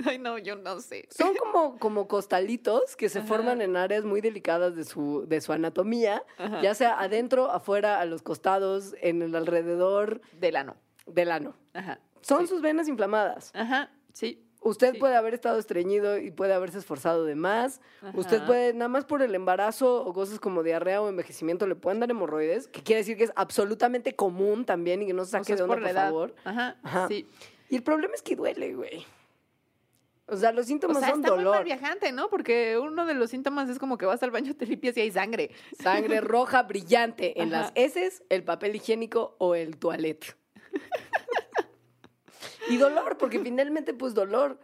[0.05, 1.09] Ay, no, yo no sé.
[1.11, 3.29] Son como, como costalitos que se Ajá.
[3.29, 6.61] forman en áreas muy delicadas de su, de su anatomía, Ajá.
[6.61, 10.77] ya sea adentro, afuera, a los costados, en el alrededor Del ano.
[11.07, 11.55] del ano.
[11.73, 12.01] Ajá.
[12.27, 12.47] Son Sí.
[12.49, 13.51] sus venas inflamadas.
[13.55, 14.41] Ajá, sí.
[14.63, 14.99] Usted Sí.
[14.99, 17.83] puede haber estado estreñido y puede haberse esforzado de más.
[18.15, 22.01] Usted puede, nada más por el embarazo o cosas como diarrea o envejecimiento, le pueden
[22.01, 25.31] dar hemorroides, que quiere decir que es absolutamente común también y que no se O
[25.33, 26.35] saque sea, es de onda, por por, favor.
[26.45, 27.09] Ajá, Ajá.
[27.09, 27.29] sí.
[27.69, 29.05] Y el problema es que duele, güey.
[30.27, 32.31] O sea, los O síntomas sea, son está muy mal dolor, viajante, ¿no?
[32.31, 35.11] Porque uno de los síntomas es como que vas al baño, te limpias y hay
[35.11, 35.51] sangre.
[35.79, 37.65] sangre roja brillante en Ajá.
[37.65, 40.25] las heces, el papel higiénico o el toilet.
[42.69, 44.59] Y dolor, porque finalmente, pues dolor.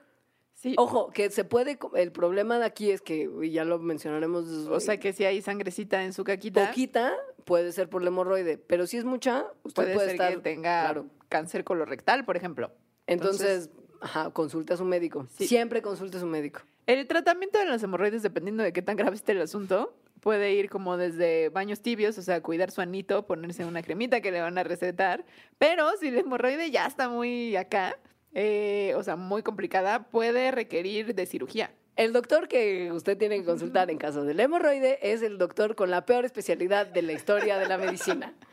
[0.54, 0.74] Sí.
[0.76, 1.78] Ojo, que se puede.
[1.94, 4.46] El problema de aquí es que, y ya lo mencionaremos.
[4.68, 8.58] O sea, que si hay sangrecita en su caquita, poquita puede ser por la hemorroide,
[8.58, 10.34] pero si es mucha, usted puede, puede, ser estar.
[10.34, 11.06] que tenga Claro.
[11.28, 12.72] cáncer colorectal, por ejemplo.
[13.06, 13.70] Entonces,
[14.00, 15.26] ajá, consulte a su médico.
[15.30, 15.46] Sí.
[15.46, 16.60] Siempre consulte a su médico.
[16.86, 20.70] El tratamiento de las hemorroides, dependiendo de qué tan grave esté el asunto, puede ir
[20.70, 24.58] como desde baños tibios, o sea, cuidar su anito, ponerse una cremita que le van
[24.58, 25.24] a recetar.
[25.58, 27.96] Pero si la hemorroide ya está muy acá,
[28.34, 31.72] eh, o sea, muy complicada, puede requerir de cirugía.
[31.96, 35.90] El doctor que usted tiene que consultar en caso del hemorroide es el doctor con
[35.90, 38.32] la peor especialidad de la historia de la medicina.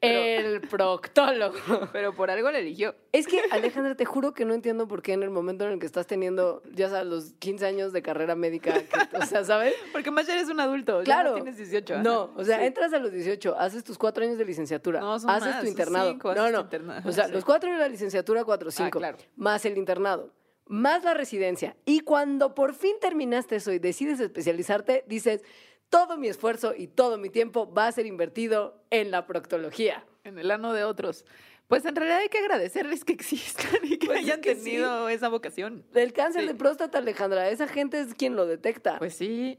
[0.00, 1.54] El proctólogo.
[1.92, 2.94] Pero por algo le eligió.
[3.12, 5.78] Es que, Alejandra, te juro que no entiendo por qué en el momento en el
[5.78, 9.74] que estás teniendo, ya sabes, los 15 años de carrera médica, que- o sea, ¿sabes?
[9.92, 11.30] Porque más ya eres un adulto, Claro.
[11.32, 11.94] ya no tienes 18.
[11.94, 12.02] ajá.
[12.02, 12.64] No, o sea, Sí.
[12.64, 15.66] entras a los 18, haces tus cuatro años de licenciatura, No, son haces más, tu
[15.68, 16.10] internado.
[16.12, 16.68] cinco, no, no.
[17.04, 17.32] O sea, sí.
[17.32, 18.98] los cuatro de la licenciatura, cuatro, cinco.
[18.98, 19.18] claro.
[19.36, 20.32] Más el internado,
[20.68, 21.76] más la residencia.
[21.84, 25.42] Y cuando por fin terminaste eso y decides especializarte, dices,
[25.88, 30.04] todo mi esfuerzo y todo mi tiempo va a ser invertido en la proctología.
[30.24, 31.24] En el ano de otros.
[31.68, 34.48] Pues en realidad hay que agradecerles que existan y que Pues es hayan sí.
[34.64, 35.84] tenido esa vocación.
[35.94, 36.48] El cáncer Sí.
[36.48, 38.98] de próstata, Alejandra, esa gente es quien lo detecta.
[38.98, 39.58] Pues sí,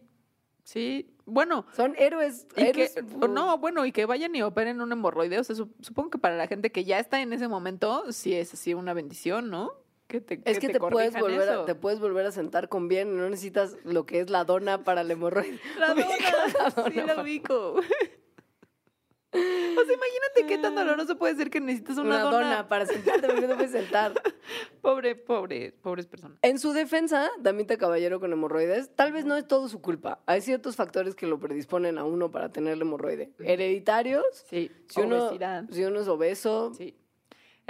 [0.63, 1.15] sí.
[1.25, 2.47] Bueno, Son héroes.
[2.55, 5.37] y que, héroes, o no, bueno, y que vayan y operen un hemorroide.
[5.39, 8.33] O sea, sup- supongo que para la gente que ya está en ese momento, sí
[8.33, 9.71] es así una bendición, ¿no?
[10.09, 13.15] Que te, Es que, te, puedes volver a, te puedes volver a sentar con bien,
[13.15, 15.59] no necesitas lo que es la dona para el hemorroide.
[15.79, 17.13] La dona, la sí dona.
[17.13, 17.75] la ubico.
[19.31, 22.67] O sea, imagínate qué tan doloroso puede ser que necesitas una, Una, dona.
[22.67, 24.13] para sentarte, porque no puedes sentar.
[24.81, 26.39] Pobre, pobre, pobres personas.
[26.41, 30.23] En su defensa, Damita Caballero con hemorroides, tal vez no es todo su culpa.
[30.25, 33.31] Hay ciertos factores que lo predisponen a uno para tener el hemorroide.
[33.37, 35.29] Hereditarios, Sí, si uno,
[35.69, 36.95] si uno es obeso, Sí.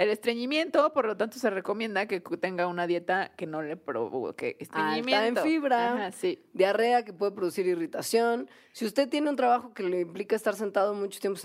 [0.00, 4.56] El estreñimiento, por lo tanto, se recomienda que tenga una dieta que no le provoque
[4.58, 5.42] estreñimiento.
[5.42, 5.92] fibra.
[5.92, 6.42] Ajá, sí.
[6.54, 8.48] diarrea que puede producir irritación.
[8.72, 11.38] Si usted tiene un trabajo que le implica estar sentado mucho tiempo,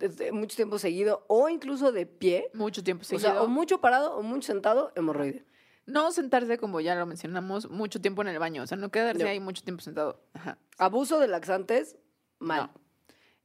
[0.00, 3.30] este, mucho tiempo seguido o incluso de pie, Mucho tiempo o seguido.
[3.30, 5.44] sea, o mucho parado o mucho sentado, hemorroide.
[5.84, 8.62] No sentarse, como ya lo mencionamos, mucho tiempo en el baño.
[8.62, 9.28] O sea, no quedarse No.
[9.28, 10.22] ahí mucho tiempo sentado.
[10.32, 10.56] Ajá.
[10.78, 11.96] Abuso de laxantes,
[12.38, 12.70] mal.
[12.74, 12.80] No.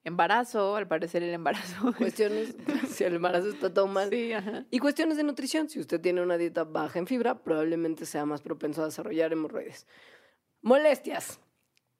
[0.04, 1.93] Embarazo, al parecer el embarazo.
[1.97, 2.56] Cuestiones,
[2.89, 4.10] si el embarazo está todo mal.
[4.10, 4.66] Sí, ajá.
[4.70, 5.70] Y cuestiones de nutrición.
[5.70, 9.88] Si usted tiene una dieta baja en fibra, probablemente sea más propenso a desarrollar hemorroides.
[10.62, 11.39] Molestias.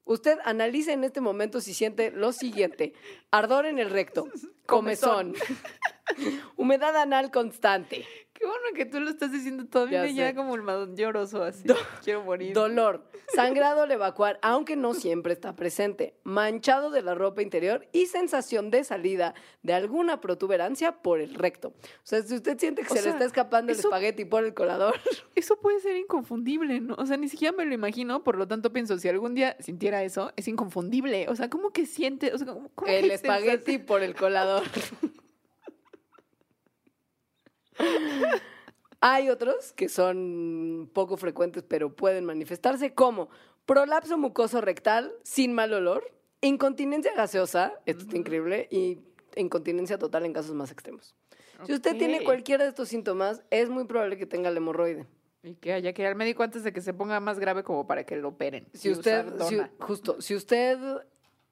[0.06, 2.94] Usted analice en este momento si siente lo siguiente.
[3.32, 4.28] Ardor en el recto,
[4.66, 5.34] comezón,
[6.58, 9.84] humedad anal constante, Qué bueno que tú lo estás diciendo todo.
[9.84, 11.64] A mí Ya me como el madón lloroso así.
[12.04, 12.54] Quiero morir.
[12.54, 18.08] dolor, sangrado al evacuar, aunque no siempre está presente, manchado de la ropa interior y
[18.08, 21.70] sensación de salida de alguna protuberancia por el recto.
[21.70, 24.26] O sea, si usted siente que O se sea, le está escapando el eso- espagueti
[24.26, 24.96] por el colador,
[25.36, 26.96] Eso puede ser inconfundible, ¿no?
[26.98, 30.04] O sea, ni siquiera me lo imagino, por lo tanto pienso, si algún día sintiera
[30.04, 31.28] eso, es inconfundible.
[31.30, 32.34] O sea, ¿cómo que siente?
[32.34, 33.86] O sea, ¿cómo, cómo el espagueti sensación?
[33.86, 34.64] por el colador.
[39.02, 43.30] Hay otros que son poco frecuentes, pero pueden manifestarse como
[43.66, 49.00] prolapso mucoso rectal sin mal olor, incontinencia gaseosa, esto está increíble, y
[49.36, 51.16] incontinencia total en casos más extremos.
[51.66, 55.06] Si usted tiene cualquiera de estos síntomas, es muy probable que tenga el hemorroide.
[55.44, 57.86] Y que haya que ir al médico antes de que se ponga más grave como
[57.86, 58.66] para que lo operen.
[58.74, 60.78] Si usted, si- justo, si usted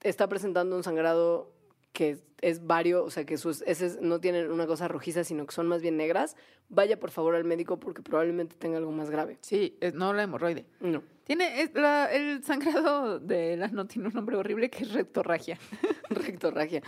[0.00, 1.52] está presentando un sangrado
[1.92, 5.52] que es, vario, o sea, que sus heces no tienen una cosa rojiza, sino que
[5.54, 6.36] son más bien negras,
[6.68, 9.38] vaya por favor al médico porque probablemente tenga algo más grave.
[9.42, 10.66] Sí, es- no la hemorroide.
[10.80, 11.02] No.
[11.24, 15.58] Tiene, es la- el sangrado del ano tiene un nombre horrible que es rectorragia.
[16.10, 16.82] Rectorragia.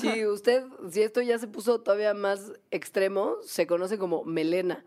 [0.00, 4.84] Si usted, si esto ya se puso todavía más extremo, se conoce como melena.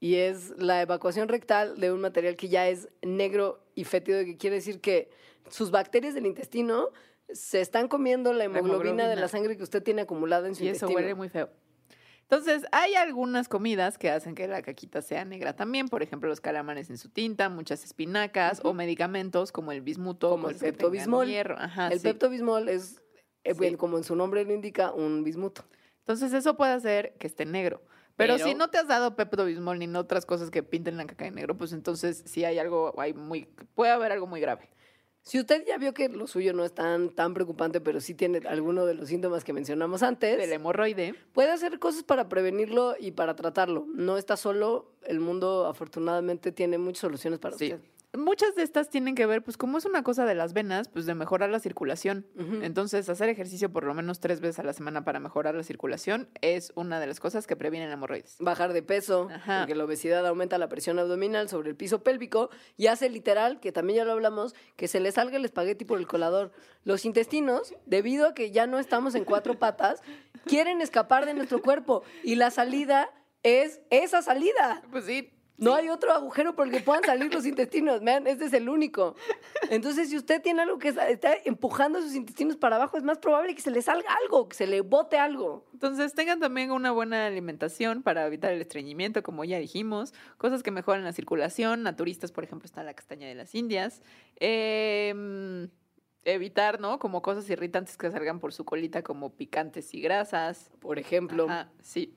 [0.00, 4.36] Y es la evacuación rectal de un material que ya es negro y fétido, que
[4.36, 5.08] quiere decir que
[5.48, 6.88] sus bacterias del intestino
[7.34, 9.14] se están comiendo la hemoglobina, de hemoglobina.
[9.20, 10.94] la sangre que usted tiene acumulada en su Y eso intestino.
[10.96, 11.50] huele muy feo.
[12.22, 15.88] Entonces, hay algunas comidas que hacen que la caquita sea negra también.
[15.88, 20.30] Por ejemplo, los calamares en su tinta, muchas espinacas o medicamentos como el bismuto.
[20.30, 21.28] Como el que tengan Pepto-Bismol.
[21.58, 22.04] Ajá, el sí.
[22.04, 23.02] Pepto-Bismol es,
[23.44, 23.76] eh, Sí.
[23.76, 25.64] como en su nombre lo indica, un bismuto.
[25.98, 27.82] Entonces, eso puede hacer que esté negro.
[28.16, 31.24] Pero, si no te has dado Pepto Bismol ni otras cosas que pinten la caca
[31.24, 34.70] de negro, pues entonces sí hay algo, hay muy, puede haber algo muy grave.
[35.24, 38.40] Si usted ya vio que lo suyo no es tan, tan preocupante, pero sí tiene
[38.48, 41.14] alguno de los síntomas que mencionamos antes, Del hemorroide.
[41.32, 43.86] puede hacer cosas para prevenirlo y para tratarlo.
[43.94, 44.90] No está solo.
[45.04, 47.72] El mundo, afortunadamente, tiene muchas soluciones para Sí.
[47.72, 47.80] usted.
[48.14, 51.06] Muchas de estas tienen que ver, pues como es una cosa de las venas, pues
[51.06, 52.26] de mejorar la circulación.
[52.62, 56.28] Entonces, hacer ejercicio por lo menos tres veces a la semana para mejorar la circulación
[56.42, 58.36] es una de las cosas que previenen hemorroides.
[58.38, 59.60] Bajar de peso, Ajá.
[59.60, 63.72] porque la obesidad aumenta la presión abdominal sobre el piso pélvico y hace literal, que
[63.72, 66.52] también ya lo hablamos, que se le salga el espagueti por el colador.
[66.84, 70.02] Los intestinos, debido a que ya no estamos en cuatro patas,
[70.44, 73.08] quieren escapar de nuestro cuerpo y la salida
[73.42, 74.82] es esa salida.
[74.90, 75.30] Pues sí.
[75.58, 78.68] No hay otro agujero por el que puedan salir los intestinos, man, este es el
[78.68, 79.14] único.
[79.70, 83.18] Entonces, si usted tiene algo que está- está empujando sus intestinos para abajo, es más
[83.18, 85.64] probable que se le salga algo, que se le bote algo.
[85.72, 90.70] Entonces, tengan también una buena alimentación para evitar el estreñimiento, como ya dijimos, cosas que
[90.72, 94.02] mejoran la circulación, naturistas, por ejemplo, está la castaña de las Indias.
[94.36, 95.68] Em,
[96.24, 96.98] evitar, ¿no?
[96.98, 100.70] Como cosas irritantes que salgan por su colita, como picantes y grasas.
[100.80, 102.16] Por ejemplo, Ajá, sí.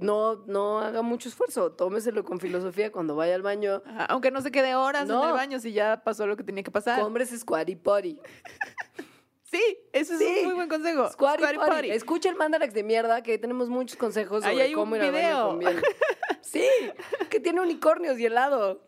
[0.00, 3.82] No, no haga mucho esfuerzo, tómeselo con filosofía cuando vaya al baño.
[3.86, 5.26] Ajá, Aunque no se quede horas en No.
[5.26, 7.00] el baño si ya pasó lo que tenía que pasar.
[7.00, 8.18] Cómprese Squatty Potty.
[9.48, 10.34] Sí, eso es Sí.
[10.40, 11.08] un muy buen consejo.
[11.08, 11.70] Squatty, Squatty Potty.
[11.70, 11.90] potty.
[11.92, 15.02] Escucha el Mandarax de mierda, que ahí tenemos muchos consejos sobre hay un cómo ir
[15.02, 15.48] al baño video.
[15.50, 15.80] con bien.
[16.42, 16.64] Sí,
[17.30, 18.82] que tiene unicornios y helado.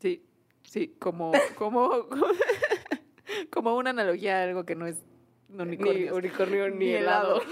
[0.00, 0.24] Sí,
[0.62, 2.06] sí, como, como,
[3.52, 4.96] como una analogía a algo que no es
[5.48, 6.14] Ni unicornio.
[6.16, 7.42] unicornio ni, helado.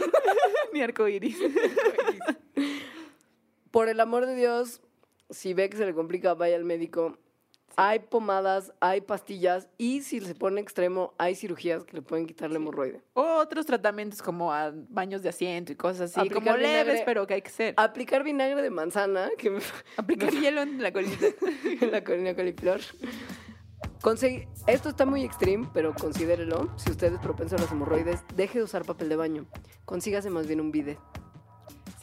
[0.73, 1.37] ni arcoíris.
[3.75, 4.81] Por el amor de Dios,
[5.31, 7.19] si ve que se le complica, vaya al médico.
[7.75, 12.51] Hay pomadas, hay pastillas y si se pone extremo, hay cirugías que le pueden quitar
[12.51, 13.03] la hemorroide.
[13.15, 17.27] O otros tratamientos como a baños de asiento y cosas así, Aplicar como leves, pero
[17.27, 17.75] que hay que hacer.
[17.77, 19.61] Aplicar vinagre de manzana, que me-
[19.97, 21.27] Aplicar hielo en la colita.
[21.81, 22.81] en la colina coliflor.
[24.01, 26.73] Consegui- Esto está muy extreme, pero considérelo.
[26.77, 29.47] Si usted es propenso a las hemorroides, deje de usar papel de baño.
[29.85, 30.99] Consígase más bien un bidet.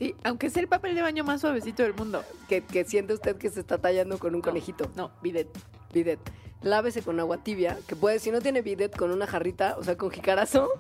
[0.01, 2.23] Sí, aunque sea el papel de baño más suavecito del mundo.
[2.49, 4.89] Que, que siente usted que se está tallando con un No, conejito.
[4.95, 5.47] No, bidet.
[5.93, 6.19] Bidet.
[6.63, 9.97] Lávese con agua tibia, que puede, si no tiene bidet, con una jarrita, o sea,
[9.97, 10.71] con jicarazo.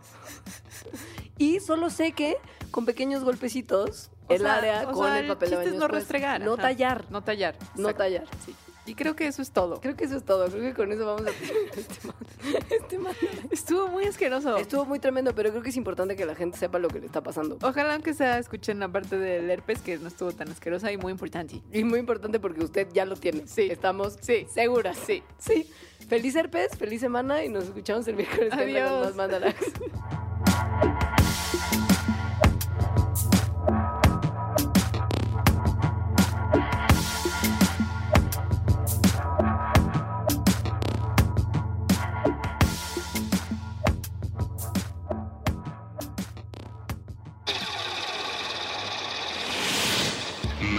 [1.37, 2.37] Y solo seque
[2.71, 5.73] con pequeños golpecitos O el sea, área o con sea, el papel de chiste baño.
[5.75, 6.41] es no restregar.
[6.41, 6.61] No ajá.
[6.63, 7.05] tallar.
[7.11, 7.55] No tallar.
[7.75, 8.25] No tallar.
[8.43, 8.55] Sí.
[8.91, 9.79] Y creo que eso es todo.
[9.79, 10.47] Creo que eso es todo.
[10.49, 12.15] Creo que con eso vamos a terminar este, man-
[12.69, 13.15] este man-
[13.49, 14.57] Estuvo muy asqueroso.
[14.57, 17.05] Estuvo muy tremendo, pero creo que es importante que la gente sepa lo que le
[17.05, 17.57] está pasando.
[17.61, 21.13] Ojalá aunque sea escuchen la parte del herpes que no estuvo tan asquerosa y muy
[21.13, 21.61] importante.
[21.71, 23.47] Y muy importante porque usted ya lo tiene.
[23.47, 23.69] Sí.
[23.71, 24.45] Estamos Sí.
[24.53, 24.97] seguras.
[25.07, 25.23] Sí.
[25.37, 25.69] Sí.
[26.09, 29.05] Feliz herpes, feliz semana y nos escuchamos el miércoles que Adiós.
[29.05, 29.55] más Mandalax.